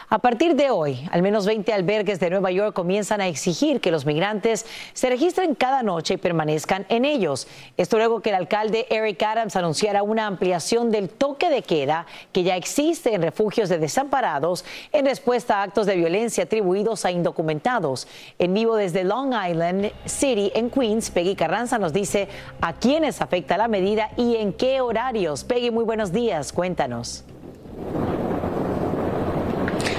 A 0.08 0.20
partir 0.20 0.54
de 0.54 0.70
hoy, 0.70 1.08
al 1.10 1.20
menos 1.20 1.46
20 1.46 1.72
albergues 1.72 2.20
de 2.20 2.30
Nueva 2.30 2.52
York 2.52 2.72
comienzan 2.72 3.20
a 3.20 3.26
exigir 3.26 3.80
que 3.80 3.90
los 3.90 4.06
migrantes 4.06 4.64
se 4.92 5.08
registren 5.08 5.56
cada 5.56 5.82
noche 5.82 6.14
y 6.14 6.16
permanezcan 6.16 6.86
en 6.88 7.04
ellos. 7.04 7.48
Esto 7.76 7.96
luego 7.96 8.20
que 8.20 8.30
el 8.30 8.36
alcalde 8.36 8.86
Eric 8.88 9.20
Adams 9.24 9.56
anunciara 9.56 10.04
una 10.04 10.28
ampliación 10.28 10.92
del 10.92 11.08
toque 11.08 11.50
de 11.50 11.62
queda 11.62 12.06
que 12.30 12.44
ya 12.44 12.54
existe 12.54 13.14
en 13.14 13.22
refugios 13.22 13.68
de 13.68 13.78
desamparados 13.78 14.64
en 14.92 15.06
respuesta 15.06 15.56
a 15.56 15.64
actos 15.64 15.86
de 15.86 15.96
violencia 15.96 16.44
atribuidos 16.44 17.04
a 17.04 17.10
indocumentados. 17.10 18.06
En 18.38 18.54
vivo 18.54 18.76
desde 18.76 19.02
Long 19.02 19.34
Island 19.34 19.90
City 20.04 20.52
en 20.54 20.70
Queens, 20.70 21.10
Peggy 21.10 21.34
Carranza 21.34 21.78
nos 21.78 21.92
dice 21.92 22.28
a 22.60 22.74
quiénes 22.74 23.20
afecta 23.20 23.56
la 23.56 23.66
medida 23.66 24.10
y 24.16 24.36
en 24.36 24.52
qué 24.52 24.80
horarios. 24.80 25.42
Peggy, 25.42 25.72
muy 25.72 25.82
buenos 25.82 26.12
días. 26.12 26.52
Cuéntanos. 26.52 27.24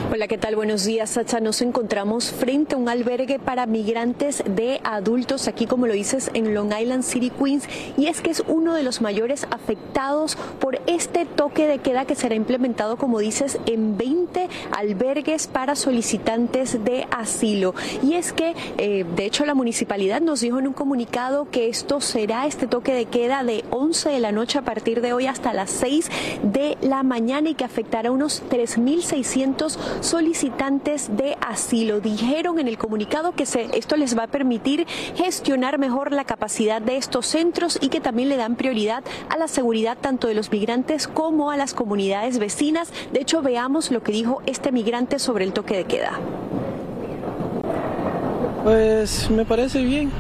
Hola, 0.09 0.29
¿qué 0.29 0.37
tal? 0.37 0.55
Buenos 0.55 0.85
días, 0.85 1.09
Sacha. 1.09 1.41
Nos 1.41 1.61
encontramos 1.61 2.31
frente 2.31 2.75
a 2.75 2.77
un 2.77 2.87
albergue 2.87 3.39
para 3.39 3.65
migrantes 3.65 4.41
de 4.45 4.79
adultos, 4.85 5.49
aquí 5.49 5.65
como 5.65 5.85
lo 5.85 5.91
dices, 5.91 6.31
en 6.33 6.53
Long 6.53 6.71
Island 6.71 7.03
City, 7.03 7.29
Queens, 7.29 7.65
y 7.97 8.07
es 8.07 8.21
que 8.21 8.29
es 8.29 8.41
uno 8.47 8.73
de 8.73 8.83
los 8.83 9.01
mayores 9.01 9.45
afectados 9.51 10.37
por 10.61 10.79
este 10.87 11.25
toque 11.25 11.67
de 11.67 11.79
queda 11.79 12.05
que 12.05 12.15
será 12.15 12.35
implementado, 12.35 12.95
como 12.95 13.19
dices, 13.19 13.59
en 13.65 13.97
20 13.97 14.47
albergues 14.71 15.47
para 15.47 15.75
solicitantes 15.75 16.85
de 16.85 17.05
asilo. 17.11 17.75
Y 18.01 18.13
es 18.13 18.31
que, 18.31 18.55
eh, 18.77 19.05
de 19.13 19.25
hecho, 19.25 19.45
la 19.45 19.55
municipalidad 19.55 20.21
nos 20.21 20.39
dijo 20.39 20.57
en 20.57 20.67
un 20.67 20.73
comunicado 20.73 21.49
que 21.51 21.67
esto 21.67 21.99
será 21.99 22.45
este 22.45 22.65
toque 22.65 22.93
de 22.93 23.07
queda 23.07 23.43
de 23.43 23.65
11 23.71 24.09
de 24.09 24.19
la 24.21 24.31
noche 24.31 24.57
a 24.57 24.61
partir 24.61 25.01
de 25.01 25.11
hoy 25.11 25.27
hasta 25.27 25.51
las 25.51 25.69
6 25.71 26.09
de 26.43 26.77
la 26.79 27.03
mañana 27.03 27.49
y 27.49 27.55
que 27.55 27.65
afectará 27.65 28.07
a 28.07 28.13
unos 28.13 28.41
3.600 28.49 29.96
solicitantes 30.01 31.15
de 31.15 31.37
asilo. 31.41 31.99
Dijeron 31.99 32.59
en 32.59 32.67
el 32.67 32.77
comunicado 32.77 33.33
que 33.33 33.43
esto 33.43 33.95
les 33.95 34.17
va 34.17 34.23
a 34.23 34.27
permitir 34.27 34.85
gestionar 35.15 35.77
mejor 35.77 36.11
la 36.11 36.23
capacidad 36.23 36.81
de 36.81 36.97
estos 36.97 37.27
centros 37.27 37.77
y 37.81 37.89
que 37.89 38.01
también 38.01 38.29
le 38.29 38.37
dan 38.37 38.55
prioridad 38.55 39.03
a 39.29 39.37
la 39.37 39.47
seguridad 39.47 39.97
tanto 39.99 40.27
de 40.27 40.33
los 40.33 40.51
migrantes 40.51 41.07
como 41.07 41.51
a 41.51 41.57
las 41.57 41.73
comunidades 41.73 42.39
vecinas. 42.39 42.91
De 43.11 43.21
hecho, 43.21 43.41
veamos 43.41 43.91
lo 43.91 44.03
que 44.03 44.11
dijo 44.11 44.41
este 44.45 44.71
migrante 44.71 45.19
sobre 45.19 45.45
el 45.45 45.53
toque 45.53 45.77
de 45.77 45.85
queda. 45.85 46.19
Pues 48.63 49.29
me 49.29 49.45
parece 49.45 49.81
bien 49.83 50.11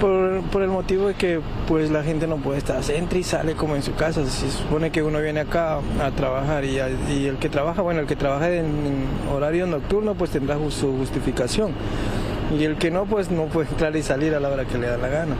por, 0.00 0.62
el 0.62 0.68
motivo 0.68 1.08
de 1.08 1.14
que 1.14 1.40
pues 1.66 1.90
la 1.90 2.02
gente 2.02 2.26
no 2.26 2.36
puede 2.36 2.58
estar, 2.58 2.82
entra 2.90 3.18
y 3.18 3.22
sale 3.22 3.54
como 3.54 3.76
en 3.76 3.82
su 3.82 3.94
casa, 3.94 4.24
se 4.24 4.50
supone 4.50 4.90
que 4.90 5.02
uno 5.02 5.20
viene 5.20 5.40
acá 5.40 5.80
a 6.02 6.10
trabajar 6.10 6.64
y, 6.64 6.78
el 6.78 7.36
que 7.38 7.48
trabaja, 7.48 7.82
bueno, 7.82 8.00
el 8.00 8.06
que 8.06 8.16
trabaja 8.16 8.50
en, 8.50 9.06
horario 9.32 9.66
nocturno 9.66 10.14
pues 10.14 10.30
tendrá 10.30 10.56
su 10.70 10.96
justificación. 10.96 11.72
Y 12.58 12.64
el 12.64 12.76
que 12.76 12.90
no 12.90 13.04
pues 13.04 13.30
no 13.30 13.44
puede 13.46 13.68
entrar 13.68 13.94
y 13.94 14.02
salir 14.02 14.34
a 14.34 14.40
la 14.40 14.48
hora 14.48 14.64
que 14.64 14.78
le 14.78 14.86
da 14.86 14.96
la 14.96 15.08
gana. 15.08 15.36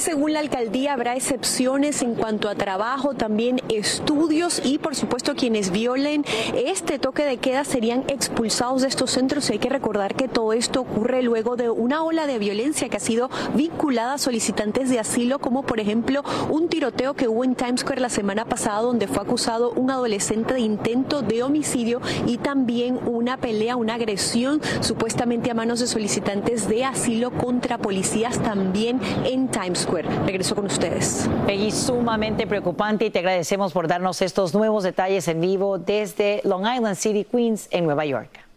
Según 0.00 0.32
la 0.32 0.38
alcaldía 0.38 0.92
habrá 0.92 1.16
excepciones 1.16 2.02
en 2.02 2.14
cuanto 2.14 2.48
a 2.48 2.54
trabajo, 2.54 3.14
también 3.14 3.60
estudios 3.68 4.62
y 4.64 4.78
por 4.78 4.94
supuesto 4.94 5.34
quienes 5.34 5.72
violen 5.72 6.24
este 6.54 7.00
toque 7.00 7.24
de 7.24 7.38
queda 7.38 7.64
serían 7.64 8.04
expulsados 8.08 8.82
de 8.82 8.88
estos 8.88 9.10
centros. 9.10 9.50
Y 9.50 9.54
hay 9.54 9.58
que 9.58 9.68
recordar 9.68 10.14
que 10.14 10.28
todo 10.28 10.52
esto 10.52 10.82
ocurre 10.82 11.22
luego 11.22 11.56
de 11.56 11.68
una 11.68 12.04
ola 12.04 12.26
de 12.26 12.38
violencia 12.38 12.88
que 12.88 12.96
ha 12.96 13.00
sido 13.00 13.28
vinculada 13.54 14.14
a 14.14 14.18
solicitantes 14.18 14.88
de 14.88 15.00
asilo, 15.00 15.40
como 15.40 15.64
por 15.64 15.80
ejemplo 15.80 16.22
un 16.48 16.68
tiroteo 16.68 17.14
que 17.14 17.28
hubo 17.28 17.42
en 17.42 17.56
Times 17.56 17.80
Square 17.80 18.00
la 18.00 18.08
semana 18.08 18.44
pasada 18.44 18.80
donde 18.82 19.08
fue 19.08 19.22
acusado 19.22 19.72
un 19.72 19.90
adolescente 19.90 20.54
de 20.54 20.60
intento 20.60 21.22
de 21.22 21.42
homicidio 21.42 22.00
y 22.24 22.38
también 22.38 23.00
una 23.04 23.36
pelea, 23.36 23.76
una 23.76 23.94
agresión 23.94 24.60
supuestamente 24.80 25.50
a 25.50 25.54
manos 25.54 25.80
de 25.80 25.88
solicitantes 25.88 26.68
de 26.68 26.84
asilo 26.84 27.32
contra 27.32 27.78
policías 27.78 28.38
también 28.38 29.00
en 29.24 29.48
Times 29.48 29.87
Square. 29.88 30.06
Regreso 30.26 30.54
con 30.54 30.66
ustedes. 30.66 31.26
Peggy, 31.46 31.70
sumamente 31.70 32.46
preocupante 32.46 33.06
y 33.06 33.10
te 33.10 33.20
agradecemos 33.20 33.72
por 33.72 33.88
darnos 33.88 34.20
estos 34.20 34.52
nuevos 34.52 34.84
detalles 34.84 35.26
en 35.28 35.40
vivo 35.40 35.78
desde 35.78 36.42
Long 36.44 36.66
Island 36.66 36.96
City, 36.96 37.24
Queens, 37.24 37.68
en 37.70 37.86
Nueva 37.86 38.04
York. 38.04 38.47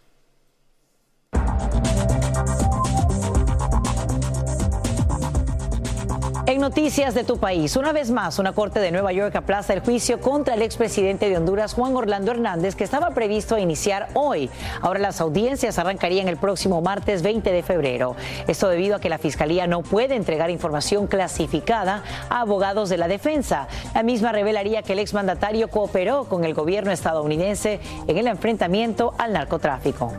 Noticias 6.62 7.12
de 7.12 7.24
tu 7.24 7.38
país, 7.38 7.74
una 7.74 7.92
vez 7.92 8.12
más, 8.12 8.38
una 8.38 8.52
corte 8.52 8.78
de 8.78 8.92
Nueva 8.92 9.12
York 9.12 9.34
aplaza 9.34 9.72
el 9.72 9.80
juicio 9.80 10.20
contra 10.20 10.54
el 10.54 10.62
expresidente 10.62 11.28
de 11.28 11.36
Honduras, 11.36 11.74
Juan 11.74 11.96
Orlando 11.96 12.30
Hernández, 12.30 12.76
que 12.76 12.84
estaba 12.84 13.10
previsto 13.10 13.58
iniciar 13.58 14.10
hoy. 14.14 14.48
Ahora 14.80 15.00
las 15.00 15.20
audiencias 15.20 15.80
arrancarían 15.80 16.28
el 16.28 16.36
próximo 16.36 16.80
martes 16.80 17.22
20 17.22 17.50
de 17.50 17.64
febrero. 17.64 18.14
Esto 18.46 18.68
debido 18.68 18.94
a 18.94 19.00
que 19.00 19.08
la 19.08 19.18
Fiscalía 19.18 19.66
no 19.66 19.82
puede 19.82 20.14
entregar 20.14 20.50
información 20.50 21.08
clasificada 21.08 22.04
a 22.30 22.42
abogados 22.42 22.88
de 22.88 22.98
la 22.98 23.08
defensa. 23.08 23.66
La 23.92 24.04
misma 24.04 24.30
revelaría 24.30 24.82
que 24.82 24.92
el 24.92 25.00
exmandatario 25.00 25.66
cooperó 25.66 26.26
con 26.26 26.44
el 26.44 26.54
gobierno 26.54 26.92
estadounidense 26.92 27.80
en 28.06 28.18
el 28.18 28.28
enfrentamiento 28.28 29.14
al 29.18 29.32
narcotráfico. 29.32 30.12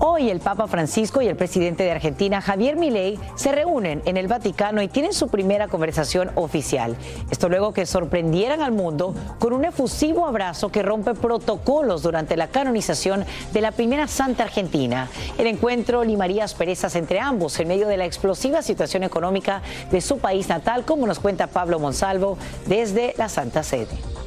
Hoy 0.00 0.30
el 0.30 0.38
Papa 0.38 0.68
Francisco 0.68 1.22
y 1.22 1.26
el 1.26 1.34
presidente 1.34 1.82
de 1.82 1.90
Argentina, 1.90 2.40
Javier 2.40 2.76
Milei, 2.76 3.18
se 3.34 3.50
reúnen 3.50 4.00
en 4.04 4.16
el 4.16 4.28
Vaticano 4.28 4.80
y 4.80 4.86
tienen 4.86 5.12
su 5.12 5.26
primera 5.26 5.66
conversación 5.66 6.30
oficial. 6.36 6.96
Esto 7.32 7.48
luego 7.48 7.72
que 7.72 7.84
sorprendieran 7.84 8.62
al 8.62 8.70
mundo 8.70 9.12
con 9.40 9.52
un 9.52 9.64
efusivo 9.64 10.24
abrazo 10.24 10.68
que 10.68 10.84
rompe 10.84 11.14
protocolos 11.14 12.02
durante 12.02 12.36
la 12.36 12.46
canonización 12.46 13.24
de 13.52 13.60
la 13.60 13.72
primera 13.72 14.06
santa 14.06 14.44
argentina. 14.44 15.08
El 15.36 15.48
encuentro 15.48 16.04
limaría 16.04 16.44
asperezas 16.44 16.94
entre 16.94 17.18
ambos 17.18 17.58
en 17.58 17.66
medio 17.66 17.88
de 17.88 17.96
la 17.96 18.04
explosiva 18.04 18.62
situación 18.62 19.02
económica 19.02 19.62
de 19.90 20.00
su 20.00 20.18
país 20.18 20.48
natal, 20.48 20.84
como 20.84 21.08
nos 21.08 21.18
cuenta 21.18 21.48
Pablo 21.48 21.80
Monsalvo 21.80 22.38
desde 22.66 23.14
la 23.18 23.28
Santa 23.28 23.64
Sede. 23.64 24.17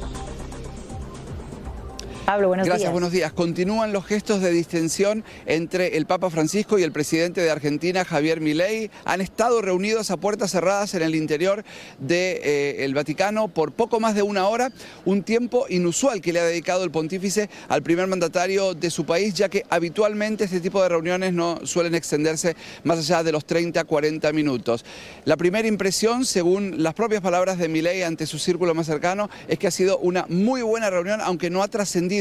Pablo, 2.26 2.46
buenos 2.48 2.68
Gracias, 2.68 2.92
buenos 2.92 3.10
días. 3.10 3.32
Continúan 3.32 3.92
los 3.92 4.06
gestos 4.06 4.40
de 4.40 4.52
distensión 4.52 5.24
entre 5.44 5.96
el 5.96 6.06
Papa 6.06 6.30
Francisco 6.30 6.78
y 6.78 6.84
el 6.84 6.92
presidente 6.92 7.40
de 7.40 7.50
Argentina, 7.50 8.04
Javier 8.04 8.40
Milei. 8.40 8.92
Han 9.04 9.20
estado 9.20 9.60
reunidos 9.60 10.12
a 10.12 10.16
puertas 10.16 10.52
cerradas 10.52 10.94
en 10.94 11.02
el 11.02 11.16
interior 11.16 11.64
del 11.98 12.38
eh, 12.44 12.92
Vaticano 12.94 13.48
por 13.48 13.72
poco 13.72 13.98
más 13.98 14.14
de 14.14 14.22
una 14.22 14.46
hora, 14.46 14.70
un 15.04 15.24
tiempo 15.24 15.66
inusual 15.68 16.20
que 16.20 16.32
le 16.32 16.38
ha 16.38 16.44
dedicado 16.44 16.84
el 16.84 16.92
pontífice 16.92 17.50
al 17.68 17.82
primer 17.82 18.06
mandatario 18.06 18.74
de 18.74 18.90
su 18.90 19.04
país, 19.04 19.34
ya 19.34 19.48
que 19.48 19.64
habitualmente 19.68 20.44
este 20.44 20.60
tipo 20.60 20.80
de 20.80 20.90
reuniones 20.90 21.32
no 21.32 21.66
suelen 21.66 21.96
extenderse 21.96 22.54
más 22.84 23.00
allá 23.00 23.24
de 23.24 23.32
los 23.32 23.46
30, 23.46 23.82
40 23.82 24.32
minutos. 24.32 24.84
La 25.24 25.36
primera 25.36 25.66
impresión, 25.66 26.24
según 26.24 26.84
las 26.84 26.94
propias 26.94 27.20
palabras 27.20 27.58
de 27.58 27.68
Milei 27.68 28.04
ante 28.04 28.26
su 28.26 28.38
círculo 28.38 28.74
más 28.74 28.86
cercano, 28.86 29.28
es 29.48 29.58
que 29.58 29.66
ha 29.66 29.72
sido 29.72 29.98
una 29.98 30.24
muy 30.28 30.62
buena 30.62 30.88
reunión, 30.88 31.20
aunque 31.20 31.50
no 31.50 31.64
ha 31.64 31.68
trascendido 31.68 32.11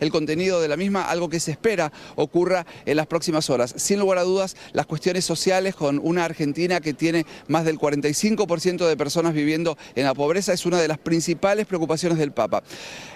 el 0.00 0.10
contenido 0.10 0.60
de 0.60 0.68
la 0.68 0.76
misma, 0.76 1.08
algo 1.08 1.28
que 1.28 1.40
se 1.40 1.52
espera 1.52 1.92
ocurra 2.16 2.66
en 2.84 2.96
las 2.96 3.06
próximas 3.06 3.48
horas. 3.50 3.74
Sin 3.76 3.98
lugar 3.98 4.18
a 4.18 4.22
dudas, 4.22 4.56
las 4.72 4.86
cuestiones 4.86 5.24
sociales 5.24 5.74
con 5.74 6.00
una 6.02 6.24
Argentina 6.24 6.80
que 6.80 6.92
tiene 6.92 7.24
más 7.46 7.64
del 7.64 7.78
45% 7.78 8.86
de 8.86 8.96
personas 8.96 9.32
viviendo 9.32 9.78
en 9.94 10.04
la 10.04 10.14
pobreza 10.14 10.52
es 10.52 10.66
una 10.66 10.80
de 10.80 10.88
las 10.88 10.98
principales 10.98 11.66
preocupaciones 11.66 12.18
del 12.18 12.32
Papa. 12.32 12.62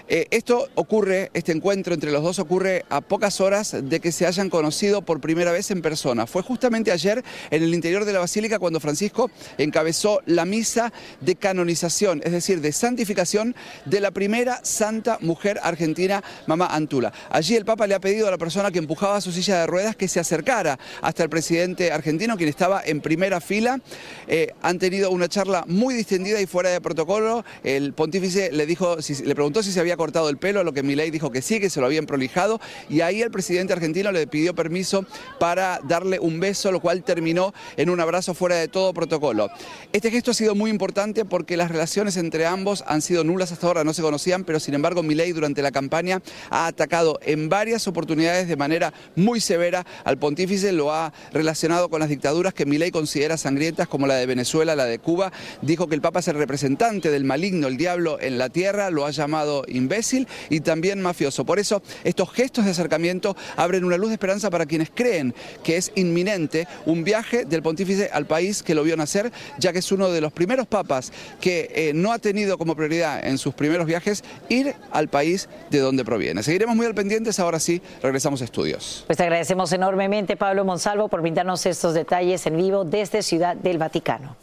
Eh, 0.07 0.27
esto 0.31 0.67
ocurre, 0.75 1.31
este 1.33 1.51
encuentro 1.51 1.93
entre 1.93 2.11
los 2.11 2.23
dos 2.23 2.39
ocurre 2.39 2.83
a 2.89 3.01
pocas 3.01 3.39
horas 3.39 3.75
de 3.81 3.99
que 3.99 4.11
se 4.11 4.25
hayan 4.25 4.49
conocido 4.49 5.01
por 5.01 5.21
primera 5.21 5.51
vez 5.51 5.71
en 5.71 5.81
persona. 5.81 6.27
Fue 6.27 6.41
justamente 6.41 6.91
ayer 6.91 7.23
en 7.51 7.63
el 7.63 7.73
interior 7.73 8.05
de 8.05 8.13
la 8.13 8.19
Basílica 8.19 8.59
cuando 8.59 8.79
Francisco 8.79 9.31
encabezó 9.57 10.21
la 10.25 10.45
misa 10.45 10.91
de 11.21 11.35
canonización, 11.35 12.21
es 12.23 12.31
decir, 12.31 12.61
de 12.61 12.71
santificación 12.71 13.55
de 13.85 13.99
la 13.99 14.11
primera 14.11 14.59
santa 14.63 15.17
mujer 15.21 15.59
argentina 15.63 16.22
Mamá 16.47 16.67
Antula. 16.67 17.11
Allí 17.29 17.55
el 17.55 17.65
Papa 17.65 17.87
le 17.87 17.95
ha 17.95 17.99
pedido 17.99 18.27
a 18.27 18.31
la 18.31 18.37
persona 18.37 18.71
que 18.71 18.79
empujaba 18.79 19.21
su 19.21 19.31
silla 19.31 19.59
de 19.59 19.67
ruedas 19.67 19.95
que 19.95 20.07
se 20.07 20.19
acercara 20.19 20.79
hasta 21.01 21.23
el 21.23 21.29
presidente 21.29 21.91
argentino, 21.91 22.37
quien 22.37 22.49
estaba 22.49 22.81
en 22.83 23.01
primera 23.01 23.41
fila. 23.41 23.79
Eh, 24.27 24.53
han 24.61 24.79
tenido 24.79 25.11
una 25.11 25.27
charla 25.27 25.63
muy 25.67 25.93
distendida 25.93 26.41
y 26.41 26.45
fuera 26.45 26.69
de 26.69 26.81
protocolo. 26.81 27.43
El 27.63 27.93
pontífice 27.93 28.51
le, 28.51 28.65
dijo, 28.65 28.97
le 28.97 29.35
preguntó 29.35 29.63
si 29.63 29.71
se 29.71 29.79
había 29.79 29.97
cortado 29.97 30.29
el 30.29 30.37
pelo, 30.37 30.61
a 30.61 30.63
lo 30.63 30.73
que 30.73 30.83
Milei 30.83 31.11
dijo 31.11 31.31
que 31.31 31.41
sí, 31.41 31.59
que 31.59 31.69
se 31.69 31.79
lo 31.79 31.85
habían 31.85 32.05
prolijado. 32.05 32.59
Y 32.89 33.01
ahí 33.01 33.21
el 33.21 33.31
presidente 33.31 33.73
argentino 33.73 34.11
le 34.11 34.27
pidió 34.27 34.53
permiso 34.55 35.05
para 35.39 35.79
darle 35.83 36.19
un 36.19 36.39
beso, 36.39 36.71
lo 36.71 36.79
cual 36.79 37.03
terminó 37.03 37.53
en 37.77 37.89
un 37.89 37.99
abrazo 37.99 38.33
fuera 38.33 38.55
de 38.55 38.67
todo 38.67 38.93
protocolo. 38.93 39.49
Este 39.91 40.11
gesto 40.11 40.31
ha 40.31 40.33
sido 40.33 40.55
muy 40.55 40.69
importante 40.71 41.25
porque 41.25 41.57
las 41.57 41.69
relaciones 41.69 42.17
entre 42.17 42.45
ambos 42.45 42.83
han 42.87 43.01
sido 43.01 43.23
nulas 43.23 43.51
hasta 43.51 43.67
ahora, 43.67 43.83
no 43.83 43.93
se 43.93 44.01
conocían, 44.01 44.43
pero 44.43 44.59
sin 44.59 44.73
embargo 44.73 45.03
Milei 45.03 45.31
durante 45.31 45.61
la 45.61 45.71
campaña 45.71 46.12
Ha 46.49 46.67
atacado 46.67 47.19
en 47.23 47.49
varias 47.49 47.87
oportunidades 47.87 48.47
de 48.47 48.55
manera 48.55 48.93
muy 49.15 49.39
severa 49.39 49.85
al 50.03 50.17
pontífice, 50.17 50.71
lo 50.71 50.93
ha 50.93 51.13
relacionado 51.31 51.89
con 51.89 51.99
las 51.99 52.09
dictaduras 52.09 52.53
que 52.53 52.65
Milei 52.65 52.91
considera 52.91 53.37
sangrientas 53.37 53.87
como 53.87 54.07
la 54.07 54.15
de 54.15 54.25
Venezuela, 54.25 54.75
la 54.75 54.85
de 54.85 54.99
Cuba. 54.99 55.31
Dijo 55.61 55.87
que 55.87 55.95
el 55.95 56.01
Papa 56.01 56.19
es 56.19 56.27
el 56.27 56.35
representante 56.35 57.09
del 57.09 57.23
maligno, 57.23 57.67
el 57.67 57.77
diablo 57.77 58.19
en 58.19 58.37
la 58.37 58.49
tierra, 58.49 58.89
lo 58.89 59.05
ha 59.05 59.11
llamado 59.11 59.63
imbécil 59.67 60.27
y 60.49 60.59
también 60.61 61.01
mafioso. 61.01 61.45
Por 61.45 61.59
eso 61.59 61.81
estos 62.03 62.31
gestos 62.31 62.65
de 62.65 62.71
acercamiento 62.71 63.35
abren 63.55 63.83
una 63.83 63.97
luz 63.97 64.09
de 64.09 64.15
esperanza 64.15 64.49
para 64.49 64.65
quienes 64.65 64.89
creen 64.93 65.33
que 65.63 65.77
es 65.77 65.91
inminente 65.95 66.67
un 66.85 67.03
viaje 67.03 67.45
del 67.45 67.61
pontífice 67.61 68.09
al 68.11 68.25
país 68.25 68.63
que 68.63 68.75
lo 68.75 68.83
vio 68.83 68.97
nacer, 68.97 69.31
ya 69.59 69.73
que 69.73 69.79
es 69.79 69.91
uno 69.91 70.09
de 70.09 70.21
los 70.21 70.33
primeros 70.33 70.67
papas 70.67 71.11
que 71.41 71.71
eh, 71.73 71.91
no 71.93 72.11
ha 72.11 72.19
tenido 72.19 72.57
como 72.57 72.75
prioridad 72.75 73.25
en 73.25 73.37
sus 73.37 73.53
primeros 73.53 73.85
viajes 73.85 74.23
ir 74.49 74.75
al 74.91 75.07
país 75.07 75.49
de 75.69 75.79
donde 75.79 76.02
proviene. 76.03 76.43
Seguiremos 76.43 76.75
muy 76.75 76.85
al 76.85 76.95
pendientes, 76.95 77.39
ahora 77.39 77.59
sí, 77.59 77.81
regresamos 78.01 78.41
a 78.41 78.45
estudios. 78.45 79.03
Pues 79.07 79.17
te 79.17 79.23
agradecemos 79.23 79.71
enormemente, 79.73 80.37
Pablo 80.37 80.65
Monsalvo, 80.65 81.07
por 81.07 81.21
brindarnos 81.21 81.65
estos 81.65 81.93
detalles 81.93 82.45
en 82.45 82.57
vivo 82.57 82.85
desde 82.85 83.21
Ciudad 83.21 83.55
del 83.55 83.77
Vaticano. 83.77 84.35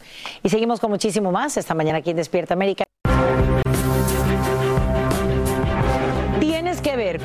Y 0.42 0.48
seguimos 0.48 0.80
con 0.80 0.90
muchísimo 0.90 1.32
más 1.32 1.56
esta 1.56 1.74
mañana 1.74 1.98
aquí 1.98 2.10
en 2.10 2.16
Despierta 2.16 2.54
América. 2.54 2.89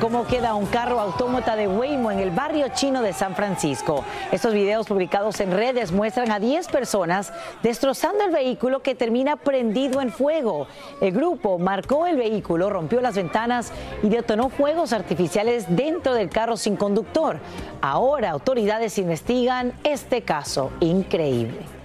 Cómo 0.00 0.26
queda 0.26 0.54
un 0.54 0.66
carro 0.66 1.00
autómata 1.00 1.56
de 1.56 1.68
Waymo 1.68 2.10
en 2.10 2.18
el 2.18 2.30
barrio 2.30 2.68
chino 2.74 3.02
de 3.02 3.12
San 3.12 3.34
Francisco. 3.34 4.04
Estos 4.30 4.52
videos 4.52 4.86
publicados 4.86 5.40
en 5.40 5.52
redes 5.52 5.92
muestran 5.92 6.30
a 6.30 6.38
10 6.38 6.68
personas 6.68 7.32
destrozando 7.62 8.24
el 8.24 8.30
vehículo 8.30 8.82
que 8.82 8.94
termina 8.94 9.36
prendido 9.36 10.00
en 10.00 10.10
fuego. 10.10 10.66
El 11.00 11.12
grupo 11.12 11.58
marcó 11.58 12.06
el 12.06 12.16
vehículo, 12.16 12.68
rompió 12.68 13.00
las 13.00 13.16
ventanas 13.16 13.72
y 14.02 14.08
detonó 14.08 14.50
fuegos 14.50 14.92
artificiales 14.92 15.64
dentro 15.68 16.14
del 16.14 16.28
carro 16.28 16.56
sin 16.56 16.76
conductor. 16.76 17.38
Ahora 17.80 18.30
autoridades 18.30 18.98
investigan 18.98 19.72
este 19.84 20.22
caso 20.22 20.70
increíble 20.80 21.76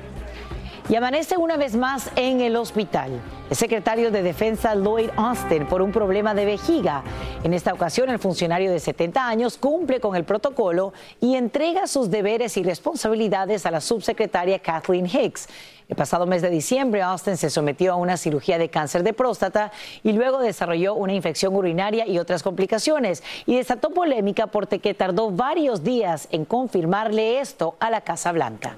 y 0.91 0.95
amanece 0.97 1.37
una 1.37 1.55
vez 1.55 1.77
más 1.77 2.11
en 2.17 2.41
el 2.41 2.57
hospital. 2.57 3.11
El 3.49 3.55
secretario 3.55 4.11
de 4.11 4.23
Defensa 4.23 4.75
Lloyd 4.75 5.09
Austin 5.15 5.65
por 5.65 5.81
un 5.81 5.93
problema 5.93 6.33
de 6.33 6.43
vejiga. 6.43 7.01
En 7.45 7.53
esta 7.53 7.73
ocasión, 7.73 8.09
el 8.09 8.19
funcionario 8.19 8.69
de 8.69 8.79
70 8.81 9.25
años 9.25 9.57
cumple 9.57 10.01
con 10.01 10.17
el 10.17 10.25
protocolo 10.25 10.91
y 11.21 11.35
entrega 11.35 11.87
sus 11.87 12.11
deberes 12.11 12.57
y 12.57 12.63
responsabilidades 12.63 13.65
a 13.65 13.71
la 13.71 13.79
subsecretaria 13.79 14.59
Kathleen 14.59 15.05
Hicks. 15.05 15.47
El 15.87 15.95
pasado 15.95 16.25
mes 16.25 16.41
de 16.41 16.49
diciembre, 16.49 17.01
Austin 17.01 17.37
se 17.37 17.49
sometió 17.49 17.93
a 17.93 17.95
una 17.95 18.17
cirugía 18.17 18.57
de 18.57 18.69
cáncer 18.69 19.03
de 19.03 19.13
próstata 19.13 19.71
y 20.03 20.11
luego 20.11 20.39
desarrolló 20.39 20.95
una 20.95 21.13
infección 21.13 21.55
urinaria 21.55 22.05
y 22.05 22.19
otras 22.19 22.43
complicaciones 22.43 23.23
y 23.45 23.55
desató 23.55 23.91
polémica 23.91 24.47
porque 24.47 24.93
tardó 24.93 25.31
varios 25.31 25.85
días 25.85 26.27
en 26.31 26.43
confirmarle 26.43 27.39
esto 27.39 27.77
a 27.79 27.89
la 27.89 28.01
Casa 28.01 28.33
Blanca. 28.33 28.75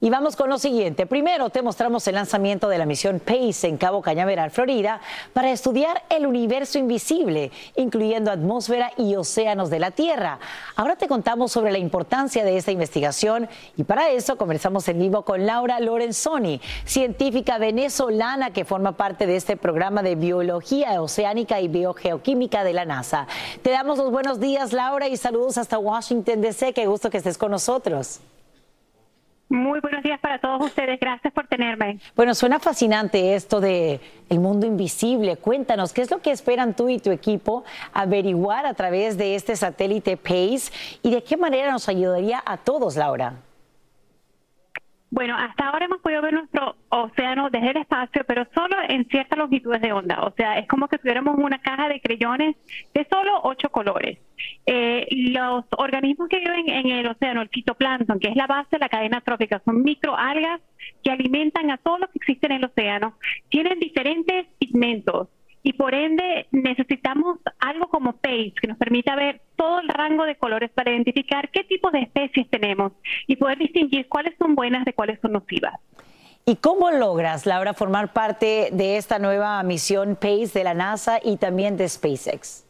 Y 0.00 0.10
vamos 0.10 0.36
con 0.36 0.48
lo 0.48 0.58
siguiente. 0.58 1.06
Primero 1.06 1.50
te 1.50 1.60
mostramos 1.60 2.06
el 2.06 2.14
lanzamiento 2.14 2.68
de 2.68 2.78
la 2.78 2.86
misión 2.86 3.18
PACE 3.18 3.66
en 3.66 3.78
Cabo 3.78 4.00
Cañaveral, 4.00 4.52
Florida, 4.52 5.00
para 5.32 5.50
estudiar 5.50 6.04
el 6.08 6.24
universo 6.24 6.78
invisible, 6.78 7.50
incluyendo 7.74 8.30
atmósfera 8.30 8.92
y 8.96 9.16
océanos 9.16 9.70
de 9.70 9.80
la 9.80 9.90
Tierra. 9.90 10.38
Ahora 10.76 10.94
te 10.94 11.08
contamos 11.08 11.50
sobre 11.50 11.72
la 11.72 11.78
importancia 11.78 12.44
de 12.44 12.56
esta 12.56 12.70
investigación 12.70 13.48
y 13.76 13.82
para 13.82 14.10
eso 14.10 14.38
conversamos 14.38 14.86
en 14.86 15.00
vivo 15.00 15.22
con 15.22 15.46
Laura 15.46 15.80
Lorenzoni, 15.80 16.60
científica 16.84 17.58
venezolana 17.58 18.52
que 18.52 18.64
forma 18.64 18.92
parte 18.92 19.26
de 19.26 19.34
este 19.34 19.56
programa 19.56 20.04
de 20.04 20.14
biología 20.14 21.02
oceánica 21.02 21.60
y 21.60 21.66
biogeoquímica 21.66 22.62
de 22.62 22.72
la 22.72 22.84
NASA. 22.84 23.26
Te 23.62 23.70
damos 23.70 23.98
los 23.98 24.12
buenos 24.12 24.38
días, 24.38 24.72
Laura, 24.72 25.08
y 25.08 25.16
saludos 25.16 25.58
hasta 25.58 25.76
Washington, 25.76 26.40
D.C. 26.40 26.72
Qué 26.72 26.86
gusto 26.86 27.10
que 27.10 27.18
estés 27.18 27.36
con 27.36 27.50
nosotros. 27.50 28.20
Muy 29.50 29.80
buenos 29.80 30.02
días 30.02 30.20
para 30.20 30.38
todos 30.38 30.62
ustedes. 30.62 31.00
Gracias 31.00 31.32
por 31.32 31.46
tenerme. 31.46 31.98
Bueno, 32.14 32.34
suena 32.34 32.58
fascinante 32.58 33.34
esto 33.34 33.60
de 33.60 33.98
el 34.28 34.40
mundo 34.40 34.66
invisible. 34.66 35.36
Cuéntanos, 35.36 35.94
¿qué 35.94 36.02
es 36.02 36.10
lo 36.10 36.20
que 36.20 36.30
esperan 36.30 36.76
tú 36.76 36.90
y 36.90 36.98
tu 36.98 37.10
equipo 37.10 37.64
averiguar 37.94 38.66
a 38.66 38.74
través 38.74 39.16
de 39.16 39.34
este 39.34 39.56
satélite 39.56 40.18
PACE 40.18 40.70
y 41.02 41.10
de 41.10 41.24
qué 41.24 41.38
manera 41.38 41.72
nos 41.72 41.88
ayudaría 41.88 42.42
a 42.44 42.58
todos, 42.58 42.96
Laura? 42.96 43.36
Bueno, 45.10 45.34
hasta 45.38 45.68
ahora 45.68 45.86
hemos 45.86 46.02
podido 46.02 46.20
ver 46.20 46.34
nuestro 46.34 46.76
océano 46.90 47.48
desde 47.48 47.70
el 47.70 47.78
espacio, 47.78 48.24
pero 48.26 48.46
solo 48.54 48.76
en 48.86 49.06
ciertas 49.08 49.38
longitudes 49.38 49.80
de 49.80 49.92
onda. 49.92 50.24
O 50.24 50.32
sea, 50.32 50.58
es 50.58 50.68
como 50.68 50.88
que 50.88 50.98
tuviéramos 50.98 51.38
una 51.38 51.58
caja 51.58 51.88
de 51.88 52.02
creyones 52.02 52.56
de 52.92 53.06
solo 53.10 53.40
ocho 53.44 53.70
colores. 53.70 54.18
Eh, 54.66 55.06
los 55.10 55.64
organismos 55.76 56.28
que 56.28 56.38
viven 56.38 56.68
en 56.68 56.86
el 56.90 57.06
océano, 57.06 57.42
el 57.42 57.48
fitoplancton, 57.48 58.20
que 58.20 58.28
es 58.28 58.36
la 58.36 58.46
base 58.46 58.68
de 58.72 58.78
la 58.78 58.88
cadena 58.88 59.20
trófica, 59.20 59.60
son 59.64 59.82
microalgas 59.82 60.60
que 61.02 61.10
alimentan 61.10 61.70
a 61.70 61.78
todo 61.78 61.98
lo 61.98 62.06
que 62.08 62.18
existe 62.18 62.46
en 62.46 62.52
el 62.52 62.64
océano, 62.64 63.14
tienen 63.48 63.78
diferentes 63.78 64.46
pigmentos 64.58 65.28
y 65.62 65.72
por 65.72 65.94
ende 65.94 66.46
necesitamos 66.50 67.38
algo 67.58 67.88
como 67.88 68.14
PACE 68.14 68.54
que 68.60 68.68
nos 68.68 68.78
permita 68.78 69.16
ver 69.16 69.42
todo 69.56 69.80
el 69.80 69.88
rango 69.88 70.24
de 70.24 70.36
colores 70.36 70.70
para 70.70 70.92
identificar 70.92 71.50
qué 71.50 71.64
tipos 71.64 71.92
de 71.92 72.00
especies 72.00 72.48
tenemos 72.48 72.92
y 73.26 73.36
poder 73.36 73.58
distinguir 73.58 74.08
cuáles 74.08 74.34
son 74.38 74.54
buenas 74.54 74.84
de 74.84 74.92
cuáles 74.92 75.20
son 75.20 75.32
nocivas. 75.32 75.74
¿Y 76.46 76.56
cómo 76.56 76.90
logras, 76.90 77.44
Laura, 77.44 77.74
formar 77.74 78.14
parte 78.14 78.70
de 78.72 78.96
esta 78.96 79.18
nueva 79.18 79.62
misión 79.62 80.16
PACE 80.16 80.58
de 80.58 80.64
la 80.64 80.72
NASA 80.72 81.20
y 81.22 81.36
también 81.36 81.76
de 81.76 81.86
SpaceX? 81.86 82.64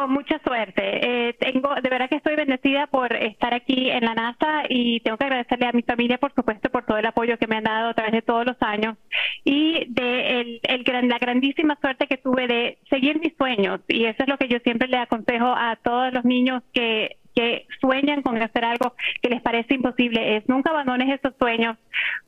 Con 0.00 0.12
mucha 0.12 0.38
suerte. 0.38 0.80
Eh, 0.82 1.34
tengo, 1.34 1.74
de 1.74 1.90
verdad 1.90 2.08
que 2.08 2.16
estoy 2.16 2.34
bendecida 2.34 2.86
por 2.86 3.14
estar 3.14 3.52
aquí 3.52 3.90
en 3.90 4.02
la 4.02 4.14
NASA 4.14 4.62
y 4.66 5.00
tengo 5.00 5.18
que 5.18 5.24
agradecerle 5.24 5.66
a 5.66 5.72
mi 5.72 5.82
familia, 5.82 6.16
por 6.16 6.32
supuesto, 6.32 6.70
por 6.70 6.86
todo 6.86 6.96
el 6.96 7.04
apoyo 7.04 7.36
que 7.36 7.46
me 7.46 7.56
han 7.56 7.64
dado 7.64 7.90
a 7.90 7.92
través 7.92 8.12
de 8.12 8.22
todos 8.22 8.46
los 8.46 8.56
años 8.60 8.96
y 9.44 9.84
de 9.92 10.60
el, 10.62 10.84
gran, 10.84 11.06
la 11.06 11.18
grandísima 11.18 11.76
suerte 11.82 12.06
que 12.06 12.16
tuve 12.16 12.46
de 12.46 12.78
seguir 12.88 13.20
mis 13.20 13.36
sueños. 13.36 13.82
Y 13.88 14.06
eso 14.06 14.22
es 14.22 14.28
lo 14.30 14.38
que 14.38 14.48
yo 14.48 14.58
siempre 14.60 14.88
le 14.88 14.96
aconsejo 14.96 15.48
a 15.48 15.76
todos 15.76 16.14
los 16.14 16.24
niños 16.24 16.62
que 16.72 17.18
que 17.34 17.66
sueñan 17.80 18.22
con 18.22 18.42
hacer 18.42 18.64
algo 18.64 18.94
que 19.22 19.28
les 19.28 19.40
parece 19.40 19.74
imposible 19.74 20.36
es 20.36 20.48
nunca 20.48 20.70
abandones 20.70 21.16
esos 21.16 21.32
sueños 21.38 21.76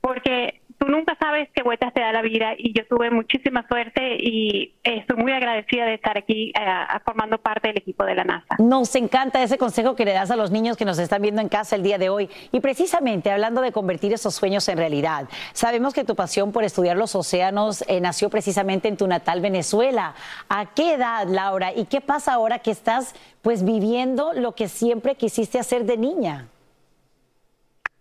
porque 0.01 0.61
tú 0.83 0.91
nunca 0.91 1.17
sabes 1.21 1.49
qué 1.55 1.63
vueltas 1.63 1.95
te 1.95 2.01
da 2.01 2.11
la 2.13 2.23
vida 2.23 2.55
y 2.59 2.73
yo 2.77 2.85
tuve 2.89 3.09
muchísima 3.11 3.65
suerte 3.69 4.17
y 4.19 4.75
estoy 4.83 5.17
muy 5.17 5.31
agradecida 5.31 5.85
de 5.87 5.95
estar 5.95 6.19
aquí 6.19 6.53
eh, 6.59 6.99
formando 7.05 7.39
parte 7.39 7.69
del 7.69 7.79
equipo 7.79 8.05
de 8.05 8.17
la 8.17 8.25
NASA. 8.25 8.57
Nos 8.59 8.93
encanta 8.97 9.41
ese 9.43 9.59
consejo 9.59 9.95
que 9.95 10.05
le 10.05 10.13
das 10.13 10.33
a 10.33 10.37
los 10.37 10.51
niños 10.51 10.77
que 10.77 10.85
nos 10.85 10.99
están 10.99 11.23
viendo 11.23 11.41
en 11.41 11.49
casa 11.49 11.77
el 11.77 11.85
día 11.85 11.99
de 11.99 12.09
hoy 12.09 12.29
y 12.51 12.59
precisamente 12.59 13.31
hablando 13.31 13.61
de 13.61 13.71
convertir 13.71 14.13
esos 14.13 14.35
sueños 14.35 14.69
en 14.69 14.79
realidad. 14.79 15.29
Sabemos 15.53 15.95
que 15.95 16.03
tu 16.03 16.17
pasión 16.17 16.51
por 16.51 16.65
estudiar 16.65 16.97
los 16.97 17.15
océanos 17.15 17.85
eh, 17.87 18.01
nació 18.01 18.29
precisamente 18.29 18.89
en 18.89 18.97
tu 18.97 19.07
natal 19.07 19.41
Venezuela. 19.41 20.15
¿A 20.49 20.75
qué 20.75 20.95
edad, 20.95 21.29
Laura? 21.29 21.73
¿Y 21.73 21.85
qué 21.85 22.01
pasa 22.01 22.33
ahora 22.33 22.59
que 22.59 22.73
estás 22.73 23.15
pues 23.41 23.65
viviendo 23.65 24.33
lo 24.33 24.57
que 24.57 24.67
siempre 24.67 25.15
quisiste 25.15 25.61
hacer 25.61 25.85
de 25.85 25.97
niña? 25.97 26.49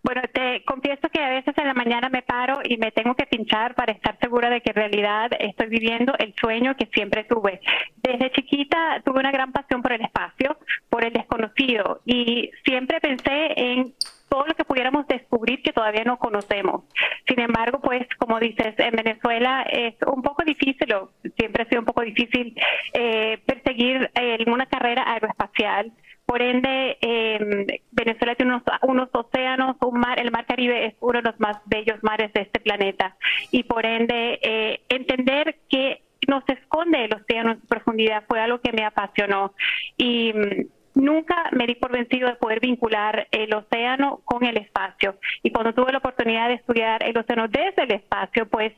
Bueno, 0.02 0.22
te 0.32 0.64
confieso 0.64 1.08
que 1.10 1.22
a 1.22 1.30
veces 1.30 1.56
en 1.56 1.66
la 1.66 1.74
mañana 1.74 2.08
me 2.08 2.22
paro 2.22 2.60
y 2.64 2.76
me 2.76 2.90
tengo 2.90 3.14
que 3.14 3.26
pinchar 3.26 3.74
para 3.76 3.92
estar 3.92 4.18
segura 4.18 4.50
de 4.50 4.60
que 4.60 4.70
en 4.70 4.76
realidad 4.76 5.30
estoy 5.38 5.68
viviendo 5.68 6.12
el 6.18 6.34
sueño 6.40 6.76
que 6.76 6.86
siempre 6.86 7.24
tuve. 7.24 7.60
Desde 7.96 8.32
chiquita 8.32 9.00
tuve 9.04 9.20
una 9.20 9.30
gran 9.30 9.52
pasión 9.52 9.80
por 9.80 9.92
el 9.92 10.02
espacio, 10.02 10.56
por 10.88 11.04
el 11.04 11.12
desconocido 11.12 12.00
y 12.04 12.50
siempre 12.64 13.00
pensé 13.00 13.52
en 13.56 13.94
todo 14.32 14.46
lo 14.46 14.54
que 14.54 14.64
pudiéramos 14.64 15.06
descubrir 15.06 15.62
que 15.62 15.74
todavía 15.74 16.04
no 16.04 16.18
conocemos. 16.18 16.84
Sin 17.28 17.38
embargo, 17.38 17.80
pues 17.80 18.06
como 18.18 18.40
dices, 18.40 18.74
en 18.78 18.96
Venezuela 18.96 19.62
es 19.70 19.94
un 20.06 20.22
poco 20.22 20.42
difícil, 20.42 20.90
o 20.94 21.10
siempre 21.36 21.62
ha 21.62 21.68
sido 21.68 21.80
un 21.80 21.86
poco 21.86 22.00
difícil 22.00 22.54
eh, 22.94 23.38
perseguir 23.44 24.10
eh, 24.14 24.42
una 24.46 24.64
carrera 24.64 25.04
aeroespacial. 25.06 25.92
Por 26.24 26.40
ende, 26.40 26.96
eh, 27.02 27.82
Venezuela 28.04 28.34
tiene 28.34 28.54
unos, 28.54 28.62
unos, 28.82 29.08
océanos, 29.12 29.76
un 29.80 30.00
mar, 30.00 30.18
el 30.18 30.30
mar 30.30 30.46
Caribe 30.46 30.86
es 30.86 30.94
uno 31.00 31.20
de 31.20 31.30
los 31.30 31.40
más 31.40 31.58
bellos 31.66 32.02
mares 32.02 32.32
de 32.32 32.42
este 32.42 32.60
planeta. 32.60 33.16
Y 33.50 33.64
por 33.64 33.86
ende, 33.86 34.38
eh, 34.42 34.80
entender 34.88 35.56
que 35.68 36.02
nos 36.28 36.44
esconde 36.48 37.04
el 37.04 37.14
océano 37.14 37.52
en 37.52 37.60
su 37.60 37.66
profundidad 37.66 38.24
fue 38.28 38.40
algo 38.40 38.60
que 38.60 38.72
me 38.72 38.84
apasionó. 38.84 39.54
Y 39.96 40.32
mm, 40.32 41.02
nunca 41.02 41.48
me 41.52 41.66
di 41.66 41.74
por 41.74 41.92
vencido 41.92 42.28
de 42.28 42.36
poder 42.36 42.60
vincular 42.60 43.28
el 43.30 43.52
océano 43.54 44.20
con 44.24 44.44
el 44.44 44.56
espacio. 44.56 45.16
Y 45.42 45.50
cuando 45.50 45.72
tuve 45.72 45.92
la 45.92 45.98
oportunidad 45.98 46.48
de 46.48 46.54
estudiar 46.54 47.02
el 47.02 47.16
océano 47.16 47.48
desde 47.48 47.82
el 47.84 47.92
espacio, 47.92 48.48
pues 48.48 48.72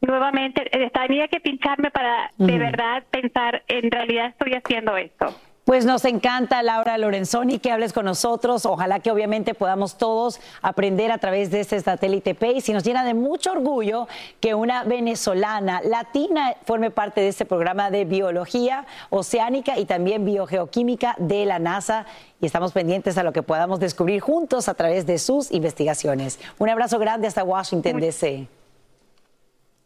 nuevamente 0.00 0.68
eh, 0.72 0.90
tenía 0.90 1.28
que 1.28 1.40
pincharme 1.40 1.90
para 1.90 2.30
de 2.36 2.58
verdad 2.58 3.02
pensar, 3.10 3.62
en 3.66 3.90
realidad 3.90 4.26
estoy 4.26 4.54
haciendo 4.54 4.96
esto. 4.96 5.34
Pues 5.68 5.84
nos 5.84 6.06
encanta, 6.06 6.62
Laura 6.62 6.96
Lorenzoni, 6.96 7.58
que 7.58 7.70
hables 7.70 7.92
con 7.92 8.06
nosotros. 8.06 8.64
Ojalá 8.64 9.00
que 9.00 9.10
obviamente 9.10 9.52
podamos 9.52 9.98
todos 9.98 10.40
aprender 10.62 11.12
a 11.12 11.18
través 11.18 11.50
de 11.50 11.60
este 11.60 11.78
satélite 11.78 12.34
PACE 12.34 12.70
y 12.70 12.72
nos 12.72 12.84
llena 12.84 13.04
de 13.04 13.12
mucho 13.12 13.52
orgullo 13.52 14.08
que 14.40 14.54
una 14.54 14.84
venezolana 14.84 15.82
latina 15.82 16.54
forme 16.64 16.90
parte 16.90 17.20
de 17.20 17.28
este 17.28 17.44
programa 17.44 17.90
de 17.90 18.06
biología 18.06 18.86
oceánica 19.10 19.78
y 19.78 19.84
también 19.84 20.24
biogeoquímica 20.24 21.14
de 21.18 21.44
la 21.44 21.58
NASA. 21.58 22.06
Y 22.40 22.46
estamos 22.46 22.72
pendientes 22.72 23.18
a 23.18 23.22
lo 23.22 23.34
que 23.34 23.42
podamos 23.42 23.78
descubrir 23.78 24.22
juntos 24.22 24.70
a 24.70 24.74
través 24.74 25.04
de 25.04 25.18
sus 25.18 25.52
investigaciones. 25.52 26.40
Un 26.56 26.70
abrazo 26.70 26.98
grande 26.98 27.28
hasta 27.28 27.44
Washington, 27.44 28.00
D.C. 28.00 28.48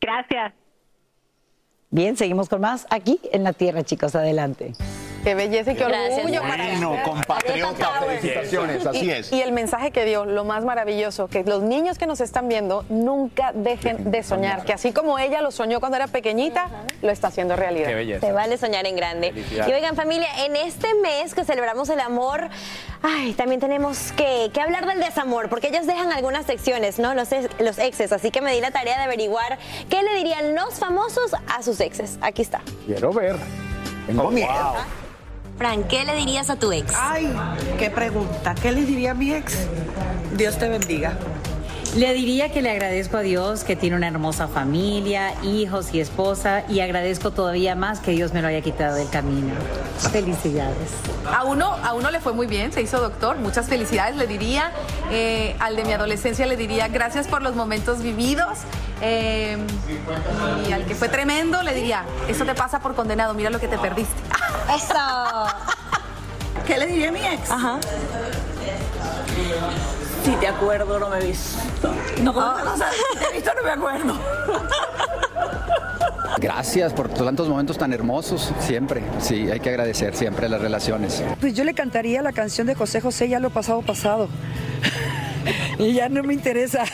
Gracias. 0.01 0.53
Bien, 1.90 2.16
seguimos 2.16 2.49
con 2.49 2.61
más 2.61 2.87
aquí 2.88 3.18
en 3.33 3.42
la 3.42 3.53
Tierra, 3.53 3.83
chicos. 3.83 4.14
Adelante. 4.14 4.75
Qué 5.22 5.35
belleza 5.35 5.72
y 5.72 5.76
qué 5.76 5.85
orgullo 5.85 6.40
para 6.42 6.64
Bueno, 6.64 6.96
compatriota, 7.04 7.90
felicitaciones, 8.00 8.87
así 8.87 9.04
y, 9.06 9.11
es. 9.11 9.32
y 9.32 9.40
el 9.42 9.52
mensaje 9.52 9.90
que 9.92 10.04
dio, 10.04 10.24
lo 10.24 10.44
más 10.44 10.64
maravilloso, 10.64 11.28
que 11.28 11.44
los 11.44 11.62
niños 11.62 11.96
que 11.98 12.06
nos 12.06 12.20
están 12.20 12.48
viendo 12.48 12.85
nunca 12.88 13.52
dejen 13.54 14.11
de 14.11 14.22
soñar, 14.22 14.64
que 14.64 14.72
así 14.72 14.92
como 14.92 15.18
ella 15.18 15.40
lo 15.40 15.50
soñó 15.52 15.78
cuando 15.80 15.96
era 15.96 16.08
pequeñita, 16.08 16.66
lo 17.02 17.11
está 17.11 17.28
haciendo 17.28 17.54
realidad. 17.56 17.88
Qué 17.88 17.94
belleza. 17.94 18.26
Te 18.26 18.32
vale 18.32 18.58
soñar 18.58 18.87
en 18.87 18.96
grande. 18.96 19.32
Y 19.68 19.72
oigan 19.72 19.94
familia, 19.96 20.28
en 20.44 20.56
este 20.56 20.88
mes 21.02 21.35
que 21.35 21.44
celebramos 21.44 21.88
el 21.88 22.00
amor, 22.00 22.48
ay, 23.02 23.32
también 23.35 23.61
tenemos 23.61 24.12
que, 24.12 24.50
que 24.52 24.61
hablar 24.61 24.87
del 24.87 24.98
desamor, 25.00 25.48
porque 25.48 25.68
ellos 25.68 25.87
dejan 25.87 26.11
algunas 26.12 26.46
secciones, 26.46 26.98
¿no? 26.98 27.14
Los, 27.14 27.30
ex- 27.32 27.48
los 27.61 27.78
exes, 27.78 28.12
así 28.12 28.30
que 28.30 28.40
me 28.40 28.52
di 28.52 28.61
la 28.61 28.70
tarea 28.72 28.98
de 28.98 29.04
averiguar 29.04 29.58
qué 29.88 30.02
le 30.02 30.14
dirían 30.16 30.54
los 30.54 30.74
famosos 30.80 31.32
a 31.46 31.62
sus 31.62 31.80
exes. 31.80 32.18
Aquí 32.22 32.42
está. 32.42 32.61
Quiero 32.87 33.12
ver. 33.12 33.37
Tengo 34.06 34.30
miedo. 34.30 34.48
Fran, 35.59 35.85
¿qué 35.85 36.05
le 36.05 36.15
dirías 36.17 36.51
a 36.51 36.57
tu 36.57 36.73
ex? 36.73 36.93
Ay, 36.97 37.33
qué 37.79 37.91
pregunta. 37.91 38.55
¿Qué 38.55 38.73
le 38.73 38.85
diría 38.85 39.12
a 39.12 39.15
mi 39.15 39.33
ex? 39.33 39.67
Dios 40.37 40.59
te 40.59 40.69
bendiga. 40.69 41.12
Le 41.95 42.15
diría 42.15 42.51
que 42.51 42.62
le 42.62 42.71
agradezco 42.71 43.19
a 43.19 43.21
Dios 43.21 43.65
que 43.65 43.77
tiene 43.77 43.97
una 43.97 44.09
hermosa 44.09 44.49
familia, 44.49 45.35
hijos 45.43 45.93
y 45.93 46.01
esposa 46.01 46.65
y 46.67 46.81
agradezco 46.81 47.33
todavía 47.33 47.75
más 47.75 48.01
que 48.01 48.12
Dios 48.12 48.33
me 48.33 48.41
lo 48.41 48.49
haya 48.49 48.62
quitado 48.62 48.97
del 48.97 49.11
camino. 49.11 49.53
Felicidades. 50.11 50.91
A 51.31 51.45
uno, 51.45 51.77
a 51.85 51.93
uno 51.93 52.11
le 52.11 52.21
fue 52.21 52.33
muy 52.33 52.47
bien, 52.47 52.73
se 52.73 52.81
hizo 52.81 52.99
doctor, 52.99 53.37
muchas 53.37 53.67
felicidades 53.67 54.17
le 54.17 54.27
diría. 54.27 54.73
Eh, 55.11 55.55
al 55.61 55.77
de 55.77 55.85
mi 55.85 55.93
adolescencia 55.93 56.47
le 56.47 56.57
diría 56.57 56.88
gracias 56.88 57.29
por 57.29 57.43
los 57.43 57.55
momentos 57.55 58.03
vividos. 58.03 58.61
Eh, 59.03 59.59
y 60.67 60.73
al 60.73 60.87
que 60.87 60.95
fue 60.95 61.11
tremendo 61.11 61.62
le 61.62 61.75
diría, 61.75 62.05
eso 62.27 62.47
te 62.47 62.55
pasa 62.55 62.81
por 62.81 62.95
condenado, 62.95 63.35
mira 63.35 63.51
lo 63.51 63.61
que 63.61 63.69
te 63.69 63.77
perdiste. 63.77 64.15
Eso. 64.74 65.46
¿Qué 66.66 66.78
le 66.78 66.87
diría 66.87 67.08
a 67.08 67.12
mi 67.12 67.20
ex? 67.20 67.50
Ajá. 67.50 67.78
Si 70.24 70.30
te 70.32 70.46
acuerdo, 70.46 70.98
no 70.98 71.08
me 71.08 71.18
he 71.18 71.26
visto. 71.26 71.92
No, 72.22 72.32
no, 72.32 72.76
sé, 72.76 72.85
si 73.12 73.18
te 73.18 73.24
he 73.24 73.32
visto, 73.35 73.50
no 73.54 73.62
me 73.62 73.70
acuerdo. 73.70 74.14
Gracias 76.38 76.92
por 76.92 77.08
tantos 77.08 77.48
momentos 77.48 77.76
tan 77.76 77.92
hermosos, 77.92 78.52
siempre. 78.61 79.02
Sí, 79.18 79.50
hay 79.50 79.61
que 79.61 79.68
agradecer 79.70 80.16
siempre 80.16 80.48
las 80.48 80.61
relaciones. 80.61 81.22
Pues 81.40 81.54
yo 81.54 81.64
le 81.64 81.74
cantaría 81.74 82.22
la 82.22 82.32
canción 82.32 82.66
de 82.66 82.74
José 82.74 83.00
José, 83.00 83.28
ya 83.28 83.40
lo 83.40 83.50
pasado 83.50 83.82
pasado. 83.82 84.28
Y 85.78 85.92
ya 85.92 86.09
no 86.09 86.22
me 86.22 86.35
interesa. 86.35 86.85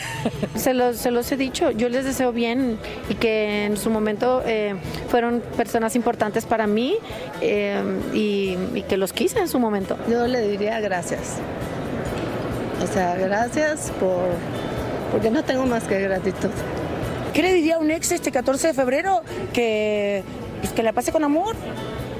Se 0.55 0.73
los, 0.73 0.97
se 0.97 1.11
los 1.11 1.31
he 1.31 1.37
dicho, 1.37 1.71
yo 1.71 1.89
les 1.89 2.05
deseo 2.05 2.31
bien 2.31 2.77
y 3.09 3.15
que 3.15 3.65
en 3.65 3.77
su 3.77 3.89
momento 3.89 4.41
eh, 4.45 4.75
fueron 5.07 5.41
personas 5.55 5.95
importantes 5.95 6.45
para 6.45 6.67
mí 6.67 6.95
eh, 7.41 7.81
y, 8.13 8.57
y 8.77 8.81
que 8.83 8.97
los 8.97 9.13
quise 9.13 9.39
en 9.39 9.47
su 9.47 9.59
momento. 9.59 9.97
Yo 10.09 10.27
le 10.27 10.41
diría 10.47 10.79
gracias. 10.79 11.37
O 12.83 12.87
sea, 12.93 13.15
gracias 13.15 13.91
por 13.99 14.29
porque 15.11 15.31
no 15.31 15.43
tengo 15.43 15.65
más 15.65 15.83
que 15.83 15.99
gratitud. 15.99 16.49
¿Qué 17.33 17.41
le 17.41 17.53
diría 17.53 17.75
a 17.75 17.79
un 17.79 17.91
ex 17.91 18.11
este 18.11 18.31
14 18.31 18.67
de 18.67 18.73
febrero? 18.73 19.21
Que, 19.53 20.23
pues, 20.61 20.73
que 20.73 20.83
la 20.83 20.93
pase 20.93 21.11
con 21.11 21.23
amor, 21.23 21.55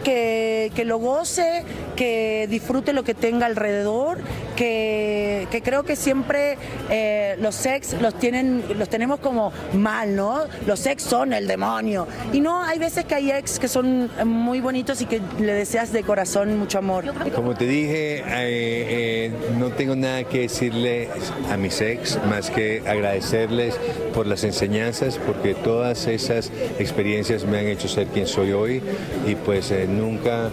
que, 0.04 0.72
que 0.76 0.86
lo 0.86 0.98
goce, 0.98 1.64
que 2.00 2.48
disfrute 2.50 2.94
lo 2.94 3.04
que 3.04 3.14
tenga 3.14 3.46
alrededor, 3.46 4.20
que, 4.56 5.50
que 5.52 5.62
creo 5.62 5.84
que 5.84 5.98
siempre 5.98 6.58
eh, 6.90 7.36
los 7.42 7.66
ex 7.66 8.00
los, 8.02 8.18
tienen, 8.18 8.64
los 8.78 8.88
tenemos 8.88 9.20
como 9.20 9.52
mal, 9.74 10.16
¿no? 10.16 10.44
Los 10.66 10.86
ex 10.86 11.04
son 11.04 11.34
el 11.34 11.46
demonio. 11.46 12.08
Y 12.32 12.40
no, 12.40 12.64
hay 12.64 12.80
veces 12.80 13.04
que 13.04 13.16
hay 13.16 13.32
ex 13.32 13.60
que 13.60 13.68
son 13.68 14.10
muy 14.24 14.62
bonitos 14.62 15.02
y 15.02 15.08
que 15.08 15.20
le 15.42 15.52
deseas 15.52 15.92
de 15.92 16.04
corazón 16.04 16.58
mucho 16.58 16.78
amor. 16.78 17.04
Como 17.36 17.54
te 17.54 17.66
dije, 17.66 18.20
eh, 18.20 18.24
eh, 18.28 19.32
no 19.58 19.68
tengo 19.72 19.94
nada 19.98 20.24
que 20.24 20.40
decirle 20.40 21.10
a 21.52 21.58
mis 21.58 21.82
ex 21.82 22.18
más 22.30 22.50
que 22.50 22.82
agradecerles 22.88 23.76
por 24.14 24.26
las 24.26 24.46
enseñanzas, 24.46 25.18
porque 25.18 25.54
todas 25.54 26.08
esas 26.08 26.50
experiencias 26.80 27.44
me 27.44 27.60
han 27.60 27.68
hecho 27.68 27.90
ser 27.90 28.08
quien 28.08 28.26
soy 28.26 28.54
hoy 28.54 28.82
y 29.28 29.36
pues 29.36 29.72
eh, 29.72 29.86
nunca 29.86 30.50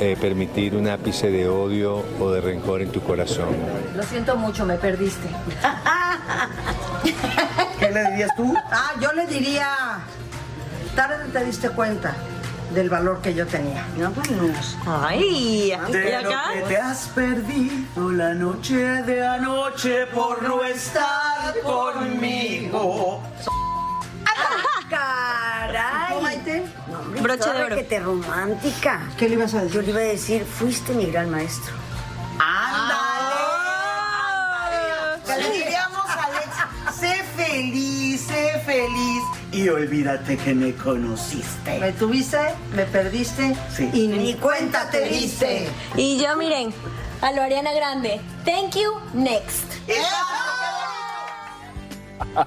eh, 0.00 0.16
permitir 0.20 0.74
un 0.76 0.88
ápice 0.88 1.30
de 1.30 1.48
odio 1.48 2.04
o 2.20 2.30
de 2.30 2.40
rencor 2.40 2.82
en 2.82 2.90
tu 2.90 3.00
corazón. 3.02 3.48
Lo 3.96 4.02
siento 4.02 4.36
mucho, 4.36 4.64
me 4.64 4.76
perdiste. 4.76 5.28
¿Qué 7.78 7.90
le 7.90 8.10
dirías 8.10 8.30
tú? 8.36 8.54
Ah, 8.70 8.92
yo 9.00 9.12
le 9.12 9.26
diría, 9.26 10.00
tarde 10.94 11.24
te 11.32 11.44
diste 11.44 11.70
cuenta 11.70 12.14
del 12.74 12.90
valor 12.90 13.20
que 13.22 13.34
yo 13.34 13.46
tenía. 13.46 13.84
No, 13.96 14.12
Ay, 14.86 15.72
De 15.90 16.10
¿y 16.10 16.12
acá? 16.12 16.22
lo 16.22 16.54
que 16.54 16.60
te 16.68 16.76
has 16.76 17.08
perdido 17.08 18.10
la 18.12 18.34
noche 18.34 18.76
de 18.76 19.26
anoche 19.26 20.06
por 20.06 20.42
no 20.42 20.62
estar 20.64 21.54
conmigo. 21.64 23.22
Broche 27.22 27.50
de 27.52 27.64
oro. 27.64 27.76
que 27.76 27.82
te 27.84 28.00
romántica. 28.00 29.00
¿Qué 29.16 29.28
le 29.28 29.34
ibas 29.34 29.54
a 29.54 29.62
decir? 29.62 29.74
Yo 29.74 29.82
le 29.82 29.90
iba 29.90 30.00
a 30.00 30.02
decir, 30.04 30.44
fuiste 30.44 30.92
mi 30.92 31.06
gran 31.06 31.30
maestro. 31.30 31.72
¿Qué 35.26 35.36
le 35.36 35.50
diríamos 35.50 36.06
a 36.08 36.24
Alex? 36.24 36.98
Sé 37.00 37.22
feliz, 37.36 38.20
sé 38.22 38.60
feliz 38.64 39.22
y 39.52 39.68
olvídate 39.68 40.36
que 40.36 40.54
me 40.54 40.74
conociste. 40.74 41.78
¿Me 41.78 41.92
tuviste? 41.92 42.38
¿Me 42.74 42.84
perdiste? 42.84 43.56
Sí. 43.74 43.90
Y 43.92 44.06
ni 44.08 44.34
cuenta 44.34 44.88
te 44.90 45.08
diste. 45.08 45.68
Y 45.96 46.18
yo, 46.22 46.36
miren, 46.36 46.72
a 47.22 47.32
lo 47.32 47.42
Ariana 47.42 47.72
Grande. 47.72 48.20
Thank 48.44 48.76
you, 48.76 48.92
next. 49.14 49.64
Bueno. 52.28 52.44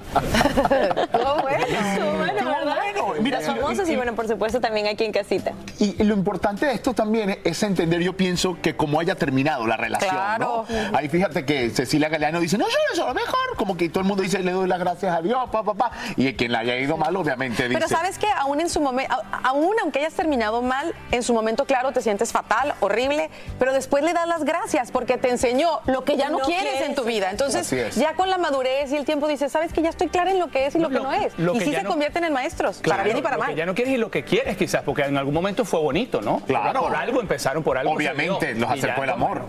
Estuvo 1.02 1.40
bueno, 1.42 1.64
Estuvo 1.64 2.18
¿verdad? 2.18 2.76
bueno. 2.94 3.11
Mira, 3.22 3.40
Los 3.40 3.48
y- 3.48 3.52
famosos 3.60 3.88
y, 3.88 3.92
y- 3.92 3.96
bueno, 3.96 4.14
por 4.14 4.28
supuesto, 4.28 4.60
también 4.60 4.86
aquí 4.86 5.04
en 5.04 5.12
casita. 5.12 5.52
Y, 5.78 5.96
y 6.00 6.04
lo 6.04 6.14
importante 6.14 6.66
de 6.66 6.72
esto 6.72 6.94
también 6.94 7.38
es 7.44 7.62
entender, 7.62 8.00
yo 8.00 8.16
pienso, 8.16 8.58
que 8.60 8.76
como 8.76 9.00
haya 9.00 9.14
terminado 9.14 9.66
la 9.66 9.76
relación, 9.76 10.10
Claro. 10.10 10.64
¿no? 10.68 10.96
Ahí 10.98 11.08
fíjate 11.08 11.44
que 11.44 11.70
Cecilia 11.70 12.08
Galeano 12.08 12.40
dice, 12.40 12.58
no, 12.58 12.64
yo 12.66 12.76
no 12.90 12.96
soy 12.96 13.06
lo 13.08 13.14
mejor, 13.14 13.56
como 13.56 13.76
que 13.76 13.88
todo 13.88 14.00
el 14.00 14.06
mundo 14.06 14.22
dice, 14.22 14.40
le 14.40 14.52
doy 14.52 14.68
las 14.68 14.78
gracias 14.78 15.16
a 15.16 15.22
Dios, 15.22 15.48
pa, 15.50 15.62
pa, 15.62 15.74
pa. 15.74 15.90
Y 16.16 16.32
quien 16.34 16.52
la 16.52 16.60
haya 16.60 16.76
ido 16.76 16.96
mal, 16.96 17.14
obviamente 17.16 17.68
dice... 17.68 17.74
Pero 17.74 17.88
sabes 17.88 18.18
que 18.18 18.26
aún 18.38 18.60
en 18.60 18.68
su 18.70 18.80
momento, 18.80 19.14
aún 19.44 19.74
aunque 19.82 20.00
hayas 20.00 20.14
terminado 20.14 20.62
mal, 20.62 20.94
en 21.10 21.22
su 21.22 21.32
momento, 21.34 21.64
claro, 21.64 21.92
te 21.92 22.00
sientes 22.02 22.32
fatal, 22.32 22.74
horrible, 22.80 23.30
pero 23.58 23.72
después 23.72 24.02
le 24.04 24.12
das 24.12 24.26
las 24.26 24.44
gracias 24.44 24.90
porque 24.90 25.16
te 25.18 25.28
enseñó 25.30 25.80
lo 25.86 26.04
que 26.04 26.16
ya 26.16 26.28
no, 26.30 26.38
No 26.38 26.44
quieres 26.44 26.80
en 26.82 26.94
tu 26.94 27.04
vida. 27.04 27.30
Entonces, 27.30 27.70
ya 27.96 28.14
con 28.14 28.30
la 28.30 28.38
madurez 28.38 28.92
y 28.92 28.96
el 28.96 29.04
tiempo 29.04 29.28
dices, 29.28 29.52
sabes 29.52 29.72
que 29.72 29.82
ya 29.82 29.90
estoy 29.90 30.08
clara 30.08 30.30
en 30.30 30.38
lo 30.38 30.48
que 30.48 30.66
es 30.66 30.74
y 30.74 30.78
lo, 30.78 30.88
que 30.88 31.00
no 31.00 31.12
es. 31.12 31.38
lo 31.38 31.54
y 31.54 31.60
sí 31.60 31.72
se 31.72 31.82
no- 31.82 31.88
convierten 31.90 32.24
en 32.24 32.32
maestros, 32.32 32.78
para 32.78 33.02
Claro, 33.02 33.11
bien 33.12 33.18
y 33.18 33.22
para 33.22 33.36
lo 33.36 33.42
mal. 33.42 33.50
que 33.50 33.56
ya 33.56 33.66
no 33.66 33.74
quieres 33.74 33.94
y 33.94 33.96
lo 33.96 34.10
que 34.10 34.24
quieres 34.24 34.56
quizás, 34.56 34.82
porque 34.82 35.02
en 35.02 35.16
algún 35.16 35.34
momento 35.34 35.64
fue 35.64 35.80
bonito, 35.80 36.20
¿no? 36.20 36.40
Claro. 36.40 36.80
Por 36.82 36.96
algo 36.96 37.20
empezaron, 37.20 37.62
por 37.62 37.78
algo 37.78 37.92
Obviamente, 37.92 38.54
los 38.54 38.70
acercó 38.70 39.04
el 39.04 39.10
amor. 39.10 39.42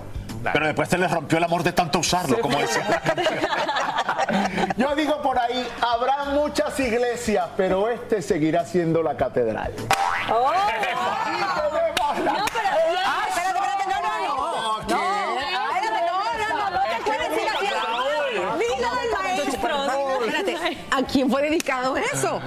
Pero 0.52 0.66
después 0.66 0.90
se 0.90 0.98
les 0.98 1.10
rompió 1.10 1.38
el 1.38 1.44
amor 1.46 1.64
de 1.64 1.72
tanto 1.72 2.00
usarlo, 2.00 2.40
como 2.42 2.60
decía 2.60 2.86
la 2.90 3.00
canción. 3.00 3.40
Yo 4.78 4.96
digo 4.96 5.22
por 5.22 5.40
ahí, 5.40 5.66
habrá 5.82 6.26
muchas 6.26 6.78
iglesias, 6.80 7.48
pero 7.56 7.88
este 7.90 8.22
seguirá 8.22 8.66
siendo 8.66 9.02
la 9.02 9.16
catedral. 9.16 9.72
¡Oh! 10.32 10.52
Pero. 10.84 10.98
Ah, 13.06 13.26
espérate, 13.30 13.60
espérate, 13.60 13.98
no. 19.88 20.26
Espérate, 20.26 20.78
¿a 20.92 21.04
quién 21.04 21.30
fue 21.30 21.42
dedicado 21.44 21.98
eso? 21.98 22.40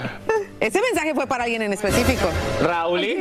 Ese 0.58 0.80
mensaje 0.80 1.14
fue 1.14 1.26
para 1.26 1.44
alguien 1.44 1.62
en 1.62 1.72
específico. 1.74 2.28
Raulín, 2.62 3.20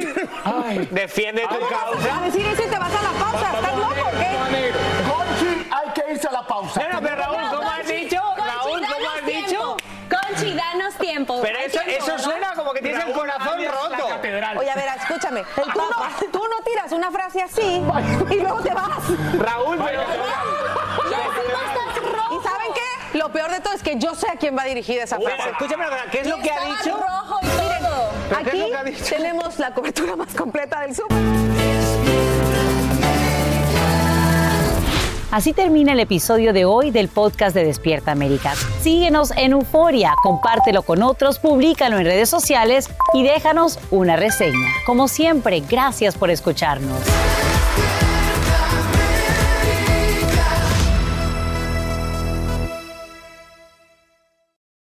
defiende 0.91 1.41
tu 1.48 1.56
A 1.56 1.69
causa. 1.69 2.21
decir 2.21 2.45
eso 2.45 2.63
y 2.63 2.67
te 2.67 2.78
vas 2.78 2.91
a 2.95 3.02
la 3.02 3.10
pausa. 3.19 3.52
¿Estás 3.56 3.76
loco 3.78 4.08
o 4.08 4.12
qué? 4.12 4.71
Conchi, 5.10 5.69
hay 5.71 5.89
que 5.93 6.13
irse 6.13 6.28
a 6.28 6.32
la 6.32 6.48
pausa. 6.48 6.82
No, 6.82 6.93
no, 6.93 7.02
pero 7.02 7.15
Raúl, 7.17 7.41
¿cómo 7.58 7.69
has 7.69 7.88
dicho? 7.88 8.21
Raúl, 8.38 8.82
¿cómo 8.88 9.10
has 9.10 9.26
dicho? 9.26 9.78
Conchi, 10.10 10.54
danos 10.54 10.95
tiempo. 10.95 11.39
Pero 11.41 11.60
eso, 11.60 11.80
tiempo, 11.82 12.06
eso 12.06 12.19
suena 12.19 12.54
como 12.56 12.71
que 12.74 12.82
tienes 12.82 13.06
el 13.06 13.12
corazón 13.12 13.60
roto. 13.65 14.06
Oye, 14.58 14.71
a 14.71 14.76
ver, 14.76 14.86
escúchame. 14.98 15.43
Tú 15.56 15.62
no, 15.65 16.30
tú 16.32 16.39
no 16.39 16.63
tiras 16.63 16.91
una 16.93 17.12
frase 17.12 17.41
así 17.41 17.82
y 18.32 18.36
luego 18.39 18.62
te 18.62 18.74
vas. 18.74 19.04
Raúl, 19.39 19.78
pero... 19.86 20.04
¿Y 22.32 22.43
saben 22.43 22.74
qué? 22.74 23.17
Lo 23.17 23.30
peor 23.30 23.52
de 23.52 23.60
todo 23.60 23.74
es 23.74 23.75
que 23.86 23.98
yo 24.00 24.15
sé 24.15 24.28
a 24.30 24.36
quién 24.38 24.58
va 24.58 24.63
dirigida 24.65 25.04
esa 25.04 25.17
Uy, 25.19 25.26
frase. 25.26 25.50
escúchame, 25.52 25.86
¿qué 26.12 26.21
es 26.21 26.28
lo 26.28 26.38
que 26.39 26.50
ha 26.52 26.60
dicho? 26.65 26.98
rojo 26.98 27.39
y 27.41 27.45
todo. 27.48 28.10
¿Pero 28.30 28.41
qué 28.43 28.48
es 28.48 28.48
Aquí 28.48 28.58
lo 28.60 28.67
que 28.67 28.76
ha 28.78 28.84
dicho? 28.84 29.06
tenemos 29.15 29.60
la 29.60 29.74
cobertura 29.74 30.15
más 30.15 30.34
completa 30.34 30.82
del 30.82 30.95
Super. 30.95 31.17
Así 35.32 35.52
termina 35.54 35.91
el 35.91 36.00
episodio 36.00 36.54
de 36.54 36.63
hoy 36.65 36.91
del 36.91 37.10
podcast 37.10 37.54
de 37.54 37.65
Despierta 37.65 38.12
América. 38.12 38.54
Síguenos 38.82 39.32
en 39.36 39.52
Euforia, 39.52 40.13
compártelo 40.24 40.82
con 40.82 41.04
otros, 41.04 41.39
públicalo 41.39 41.98
en 42.00 42.06
redes 42.06 42.30
sociales 42.30 42.89
y 43.13 43.24
déjanos 43.24 43.78
una 43.91 44.15
reseña. 44.15 44.69
Como 44.86 45.08
siempre, 45.10 45.60
gracias 45.60 46.15
por 46.15 46.30
escucharnos. 46.30 47.00